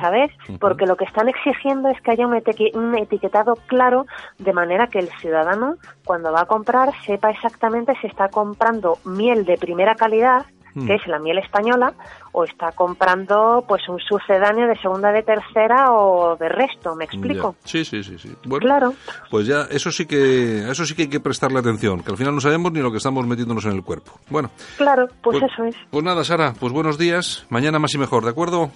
[0.00, 0.32] ¿sabes?
[0.58, 4.06] Porque lo que están exigiendo es que haya un, etiquetado claro
[4.38, 9.44] de manera que el ciudadano, cuando va a comprar, sepa exactamente si está comprando miel
[9.44, 10.46] de primera calidad
[10.78, 10.86] Mm.
[10.86, 11.92] que es la miel española,
[12.32, 17.56] o está comprando pues un sucedáneo de segunda, de tercera o de resto, ¿me explico?
[17.64, 18.34] Sí, sí, sí, sí.
[18.44, 18.94] Bueno, claro.
[19.30, 22.34] Pues ya, eso sí que, eso sí que hay que prestarle atención, que al final
[22.34, 24.12] no sabemos ni lo que estamos metiéndonos en el cuerpo.
[24.30, 24.50] Bueno.
[24.76, 25.76] Claro, pues, pues eso es.
[25.90, 28.70] Pues nada, Sara, pues buenos días, mañana más y mejor, ¿de acuerdo?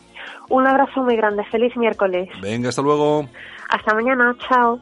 [0.49, 2.29] Un abrazo muy grande, feliz miércoles.
[2.41, 3.29] Venga, hasta luego.
[3.69, 4.81] Hasta mañana, chao.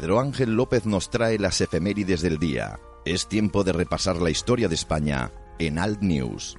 [0.00, 2.78] Pedro Ángel López nos trae las efemérides del día.
[3.04, 6.56] Es tiempo de repasar la historia de España en Alt News.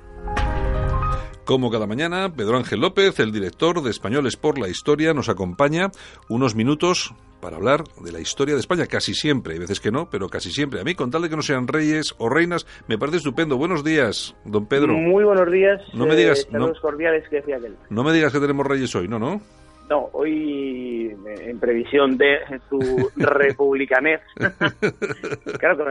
[1.46, 5.90] Como cada mañana, Pedro Ángel López, el director de Españoles por la Historia, nos acompaña
[6.28, 10.10] unos minutos para hablar de la historia de España, casi siempre, hay veces que no,
[10.10, 10.82] pero casi siempre.
[10.82, 13.56] A mí, con tal de que no sean reyes o reinas, me parece estupendo.
[13.56, 14.94] Buenos días, don Pedro.
[14.98, 15.82] Muy buenos días.
[15.94, 17.78] No me digas, eh, no, cordiales que decía aquel.
[17.90, 19.42] No me digas que tenemos reyes hoy, ¿no, no?
[19.90, 22.38] No, hoy en previsión de
[22.70, 24.22] su republicanez.
[25.60, 25.86] claro,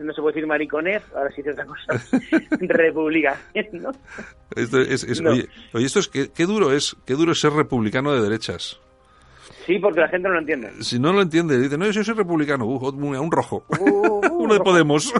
[0.00, 2.04] no se puede decir mariconez, ahora sí otra cosa.
[2.60, 3.90] republicanez, ¿no?
[4.56, 5.20] Esto es,
[5.72, 8.80] Oye, esto es qué, duro es, qué duro es ser republicano de derechas.
[9.64, 10.70] Sí, porque la gente no lo entiende.
[10.80, 13.64] Si no lo entiende, dice, no, yo soy republicano, uh, un rojo.
[13.80, 15.12] Uh, Uno de Podemos.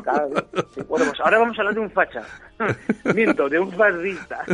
[0.89, 2.23] pues ahora vamos a hablar de un facha.
[3.13, 4.45] Miento, de un fascista.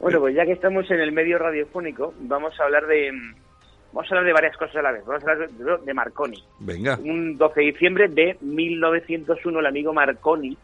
[0.00, 3.12] Bueno, pues ya que estamos en el medio radiofónico, vamos a hablar de
[3.92, 5.04] vamos a hablar de varias cosas a la vez.
[5.06, 6.42] Vamos a hablar de, Marconi.
[6.60, 6.98] Venga.
[7.02, 10.56] Un 12 de diciembre de 1901, el amigo Marconi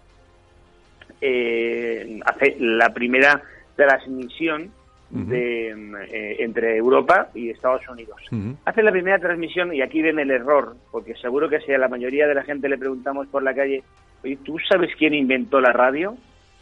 [1.21, 3.43] eh, hace la primera
[3.77, 4.73] transmisión
[5.11, 8.21] de, eh, entre Europa y Estados Unidos.
[8.65, 11.89] Hace la primera transmisión y aquí viene el error, porque seguro que si a la
[11.89, 13.83] mayoría de la gente le preguntamos por la calle,
[14.23, 16.17] oye, ¿tú sabes quién inventó la radio?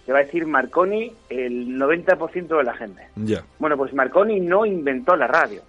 [0.08, 3.02] Te va a decir Marconi el 90% de la gente.
[3.14, 3.44] Ya.
[3.58, 5.60] Bueno, pues Marconi no inventó la radio.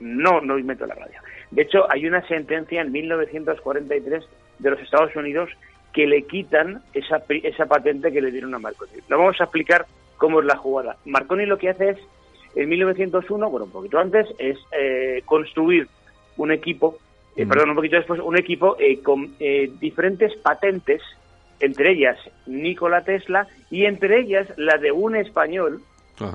[0.00, 1.18] No, no inventó la radio.
[1.50, 4.28] De hecho, hay una sentencia en 1943
[4.58, 5.48] de los Estados Unidos
[5.94, 8.92] que le quitan esa, esa patente que le dieron a Marconi.
[9.08, 9.86] Lo vamos a explicar
[10.18, 10.98] cómo es la jugada.
[11.06, 11.98] Marconi lo que hace es,
[12.54, 15.88] en 1901, bueno, un poquito antes, es eh, construir
[16.36, 16.98] un equipo,
[17.34, 19.38] eh, perdón, un poquito después, un equipo eh, con
[19.80, 21.00] diferentes patentes,
[21.60, 25.82] entre ellas Nikola Tesla y entre ellas la de un español,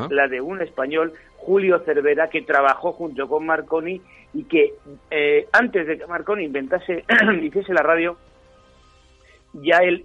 [0.10, 4.02] la de un español, Julio Cervera, que trabajó junto con Marconi
[4.34, 4.74] y que
[5.52, 7.04] antes de que Marconi inventase,
[7.42, 8.18] hiciese la radio,
[9.54, 10.04] ya él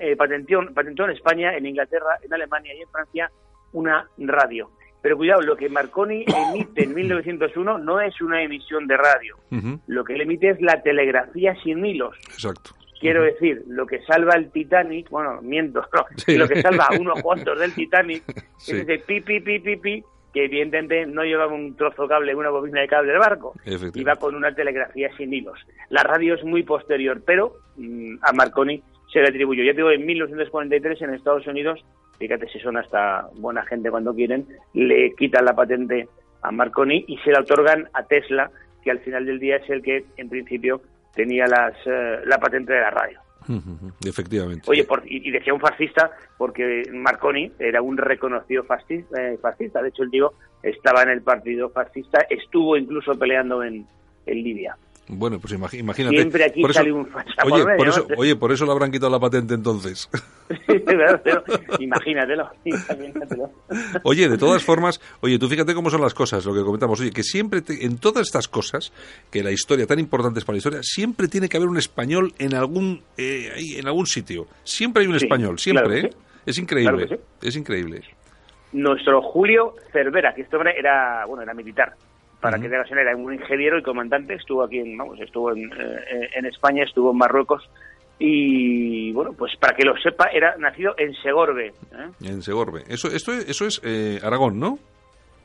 [0.00, 3.30] eh, patentó, en España, en Inglaterra, en Alemania y en Francia
[3.72, 4.70] una radio.
[5.00, 9.36] Pero cuidado, lo que Marconi emite en 1901 no es una emisión de radio.
[9.86, 12.16] Lo que él emite es la telegrafía sin hilos.
[12.28, 12.72] Exacto.
[13.00, 15.82] Quiero decir, lo que salva el Titanic, bueno, miento,
[16.26, 20.04] lo que salva a unos cuantos del Titanic es ese pi, pi, pi, pi, pi,
[20.34, 23.54] que evidentemente no llevaba un trozo cable, una bobina de cable del barco,
[23.94, 25.58] iba con una telegrafía sin hilos.
[25.88, 29.64] La radio es muy posterior, pero mm, a Marconi se le atribuyó.
[29.64, 31.82] Ya digo, en 1943 en Estados Unidos,
[32.18, 36.06] fíjate si son hasta buena gente cuando quieren, le quitan la patente
[36.42, 38.50] a Marconi y se la otorgan a Tesla,
[38.82, 40.82] que al final del día es el que en principio
[41.14, 43.20] tenía las, eh, la patente de la radio.
[44.04, 44.70] Efectivamente.
[44.70, 49.82] Oye, y, decía un fascista porque Marconi era un reconocido fascista, eh, fascista.
[49.82, 50.32] De hecho, el tío
[50.62, 53.86] estaba en el partido fascista, estuvo incluso peleando en,
[54.26, 54.76] en Libia.
[55.12, 56.16] Bueno, pues imagínate.
[56.16, 57.08] Siempre aquí sale un
[57.44, 60.08] oye, por eso, oye, por eso le habrán quitado la patente entonces.
[61.80, 63.50] imagínatelo, imagínatelo.
[64.04, 67.00] Oye, de todas formas, oye, tú fíjate cómo son las cosas, lo que comentamos.
[67.00, 68.92] Oye, que siempre, en todas estas cosas,
[69.30, 72.54] que la historia, tan importantes para la historia, siempre tiene que haber un español en
[72.54, 74.46] algún, eh, en algún sitio.
[74.62, 76.10] Siempre hay un español, siempre, ¿eh?
[76.46, 78.02] Es increíble, es increíble.
[78.72, 81.96] Nuestro Julio Cervera, que este hombre era, bueno, era militar
[82.40, 86.28] para que tengas era un ingeniero y comandante, estuvo aquí en, vamos, estuvo en, eh,
[86.34, 87.68] en España, estuvo en Marruecos
[88.22, 91.68] y bueno, pues para que lo sepa, era nacido en Segorbe.
[91.68, 92.10] ¿eh?
[92.22, 92.82] En Segorbe.
[92.86, 94.78] Eso, esto, eso es eh, Aragón, ¿no?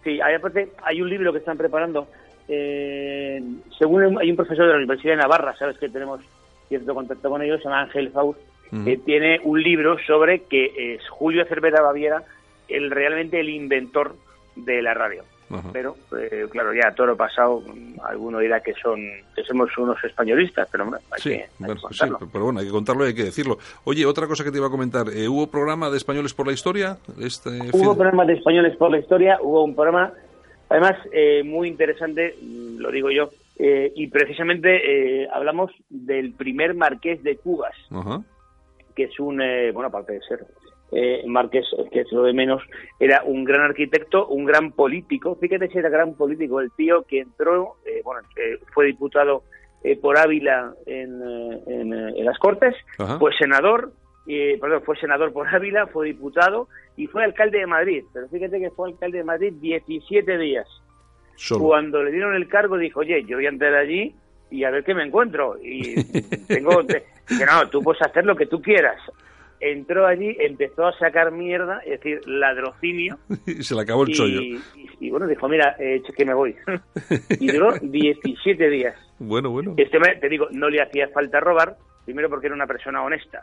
[0.04, 2.08] Sí, hay, aparte hay un libro que están preparando.
[2.50, 3.42] Eh,
[3.80, 6.20] según hay un profesor de la Universidad de Navarra, sabes que tenemos
[6.68, 8.40] cierto contacto con ellos, se llama Ángel Faust,
[8.84, 12.24] que tiene un libro sobre que es Julio Cervera Baviera
[12.68, 14.16] el realmente el inventor
[14.58, 15.24] de la radio.
[15.72, 17.64] Pero, eh, claro, ya toro pasado,
[18.04, 19.00] alguno dirá que son
[19.36, 21.48] que somos unos españolistas, pero hay sí, que,
[21.92, 23.60] sí, pero bueno, hay que contarlo y hay que decirlo.
[23.84, 26.54] Oye, otra cosa que te iba a comentar, eh, ¿hubo programa de Españoles por la
[26.54, 26.98] Historia?
[27.20, 30.12] Este hubo programa de Españoles por la Historia, hubo un programa,
[30.70, 32.36] además, eh, muy interesante,
[32.78, 37.76] lo digo yo, y precisamente hablamos del primer marqués de Cubas,
[38.96, 39.38] que es un,
[39.74, 40.46] bueno, aparte de ser
[40.92, 42.62] eh, Márquez, que es lo de menos,
[43.00, 45.36] era un gran arquitecto, un gran político.
[45.36, 48.22] Fíjate si era gran político, el tío que entró, eh, bueno,
[48.74, 49.44] fue diputado
[49.84, 51.22] eh, por Ávila en,
[51.68, 52.76] en, las Cortes,
[53.20, 53.92] fue senador,
[54.26, 56.68] perdón, fue senador por Ávila, fue diputado
[56.98, 58.04] y fue alcalde de Madrid.
[58.14, 60.68] Pero fíjate que fue alcalde de Madrid 17 días.
[61.60, 64.16] Cuando le dieron el cargo dijo, oye, yo voy a entrar allí
[64.50, 65.58] y a ver qué me encuentro.
[65.62, 65.96] Y
[66.48, 68.98] tengo, que no, tú puedes hacer lo que tú quieras
[69.60, 73.18] entró allí, empezó a sacar mierda, es decir, ladrocinio.
[73.46, 74.42] y se le acabó el chollo.
[75.00, 76.56] Y, bueno, dijo, mira, eh, que me voy.
[77.40, 78.96] y duró 17 días.
[79.20, 79.74] Bueno, bueno.
[79.78, 83.42] Este hombre, te digo, no le hacía falta robar, primero porque era una persona honesta.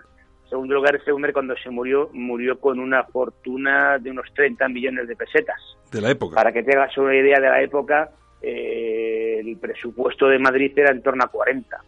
[0.48, 5.08] Segundo lugar, este hombre cuando se murió, murió con una fortuna de unos 30 millones
[5.08, 5.58] de pesetas.
[5.90, 6.34] De la época.
[6.34, 8.10] Para que tengas una idea de la época,
[8.42, 11.78] eh, el presupuesto de Madrid era en torno a 40.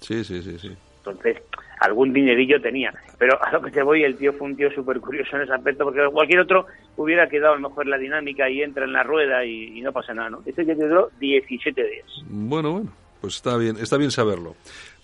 [0.00, 0.76] Sí, sí, sí, sí.
[0.98, 1.38] Entonces,
[1.82, 2.92] algún dinerillo tenía.
[3.18, 5.52] Pero a lo que te voy, el tío fue un tío súper curioso en ese
[5.52, 6.66] aspecto, porque cualquier otro
[6.96, 10.14] hubiera quedado a lo mejor la dinámica y entra en la rueda y, no pasa
[10.14, 10.42] nada, ¿no?
[10.46, 12.06] Este que duró 17 días.
[12.26, 14.54] Bueno, bueno, pues está bien, está bien saberlo.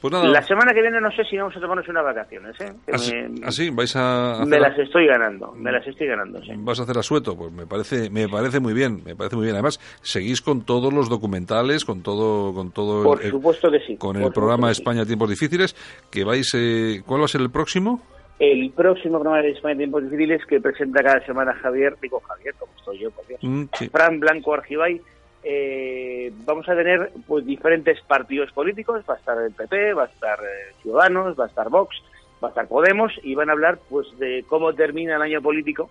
[0.00, 2.72] Pues La semana que viene no sé si vamos a tomarnos unas vacaciones, ¿eh?
[2.92, 6.52] ¿Así, ¿Ah, ¿Vais a Me las estoy ganando, me las estoy ganando, sí.
[6.58, 7.36] ¿Vas a hacer asueto?
[7.36, 9.56] Pues me parece, me parece muy bien, me parece muy bien.
[9.56, 13.02] Además, seguís con todos los documentales, con todo, con todo...
[13.02, 13.96] Por supuesto que sí.
[13.96, 15.74] Con el programa España Tiempos Difíciles,
[16.12, 16.48] que vais...
[16.54, 18.00] Eh, ¿Cuál va a ser el próximo?
[18.38, 22.72] El próximo programa de España Tiempos Difíciles que presenta cada semana Javier, digo Javier, como
[22.78, 23.40] estoy yo, por Dios.
[23.42, 25.00] Mm, Fran Blanco Argibay
[25.42, 30.06] eh, vamos a tener pues diferentes partidos políticos, va a estar el PP, va a
[30.06, 31.96] estar eh, Ciudadanos, va a estar Vox,
[32.42, 35.90] va a estar Podemos y van a hablar pues de cómo termina el año político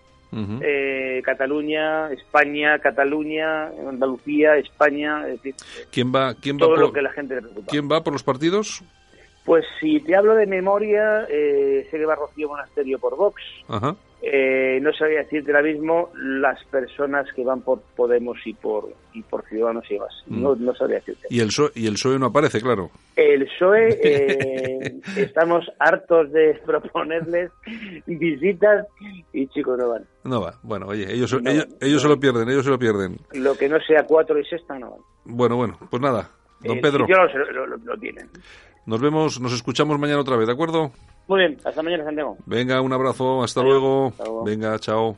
[0.62, 5.56] eh, Cataluña, España, Cataluña, Andalucía, España, es decir,
[5.92, 7.68] ¿quién va, quién todo va lo que la gente le preocupa.
[7.70, 8.84] ¿Quién va por los partidos?
[9.46, 13.42] Pues si te hablo de memoria, eh, sé que va Rocío Monasterio por Vox.
[14.20, 19.22] Eh, no sabía decirte ahora mismo las personas que van por Podemos y por y
[19.22, 20.24] por Ciudadanos y demás.
[20.26, 20.42] Mm.
[20.42, 21.28] No, no sabría decirte.
[21.30, 22.90] ¿Y el, PSOE, ¿Y el PSOE no aparece, claro?
[23.16, 27.52] El PSOE, eh, estamos hartos de proponerles
[28.08, 28.88] visitas
[29.34, 30.06] y chicos no van.
[30.24, 30.56] No va.
[30.64, 31.36] Bueno, oye, ellos,
[31.80, 33.18] ellos, se lo pierden, ellos se lo pierden.
[33.34, 35.00] Lo que no sea cuatro y sexta no van.
[35.26, 36.32] Bueno, bueno, pues nada.
[36.62, 37.06] Don Pedro.
[37.08, 38.30] Lo, lo, lo, tienen.
[38.88, 40.92] Nos vemos, nos escuchamos mañana otra vez, ¿de acuerdo?
[41.28, 42.38] Muy bien, hasta mañana, Santiago.
[42.46, 44.14] Venga, un abrazo, hasta luego.
[44.46, 45.18] Venga, chao.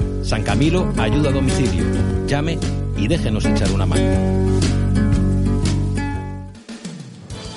[0.23, 1.83] San Camilo ayuda a domicilio.
[2.27, 2.57] Llame
[2.97, 4.01] y déjenos echar una mano.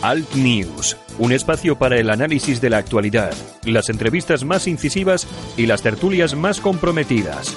[0.02, 3.32] Alt News, un espacio para el análisis de la actualidad,
[3.64, 7.56] las entrevistas más incisivas y las tertulias más comprometidas.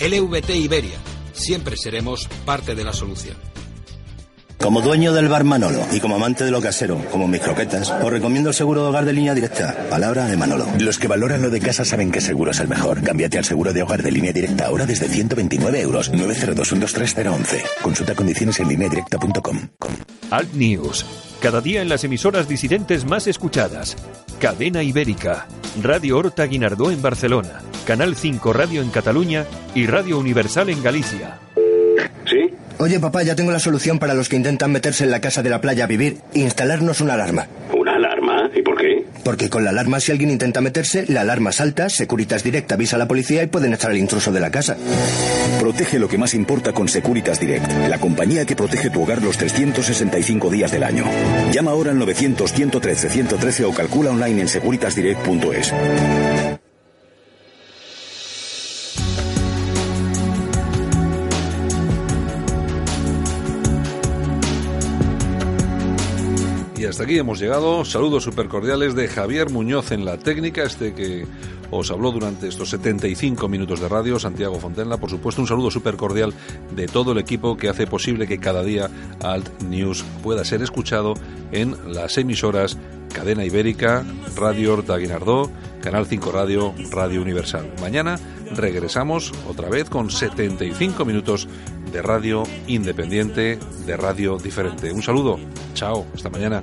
[0.00, 0.98] LVT Iberia,
[1.32, 3.36] siempre seremos parte de la solución.
[4.58, 8.10] Como dueño del bar Manolo y como amante de lo casero, como mis croquetas, os
[8.10, 9.86] recomiendo el seguro de hogar de línea directa.
[9.88, 10.66] Palabra de Manolo.
[10.78, 13.02] Los que valoran lo de casa saben que seguro es el mejor.
[13.02, 16.10] Cámbiate al seguro de hogar de línea directa ahora desde 129 euros.
[16.12, 16.74] 902
[17.82, 19.68] Consulta condiciones en lineadirecta.com.
[20.30, 21.27] Alt News.
[21.40, 23.96] Cada día en las emisoras disidentes más escuchadas.
[24.40, 25.46] Cadena Ibérica.
[25.80, 27.60] Radio Horta Guinardó en Barcelona.
[27.86, 31.38] Canal 5 Radio en Cataluña y Radio Universal en Galicia.
[32.26, 32.54] ¿Sí?
[32.78, 35.50] Oye, papá, ya tengo la solución para los que intentan meterse en la casa de
[35.50, 36.18] la playa a vivir.
[36.34, 37.46] Instalarnos una alarma.
[37.46, 37.77] ¿Una alarma?
[39.28, 42.98] Porque con la alarma, si alguien intenta meterse, la alarma salta, Securitas Direct avisa a
[42.98, 44.78] la policía y pueden echar al intruso de la casa.
[45.60, 49.36] Protege lo que más importa con Securitas Direct, la compañía que protege tu hogar los
[49.36, 51.04] 365 días del año.
[51.52, 55.74] Llama ahora al 900-113-113 o calcula online en securitasdirect.es.
[66.88, 67.84] hasta aquí hemos llegado.
[67.84, 71.26] Saludos super cordiales de Javier Muñoz en la técnica, este que
[71.70, 74.96] os habló durante estos 75 minutos de radio, Santiago Fontenla.
[74.96, 76.32] Por supuesto, un saludo súper cordial
[76.74, 78.88] de todo el equipo que hace posible que cada día
[79.22, 81.14] Alt News pueda ser escuchado
[81.52, 82.78] en las emisoras
[83.12, 84.04] Cadena Ibérica,
[84.36, 85.50] Radio Horta Guinardó,
[85.82, 87.70] Canal 5 Radio, Radio Universal.
[87.80, 88.18] Mañana
[88.54, 91.48] regresamos otra vez con 75 minutos
[91.92, 94.92] de radio independiente, de radio diferente.
[94.92, 95.38] Un saludo,
[95.74, 96.62] chao, hasta mañana.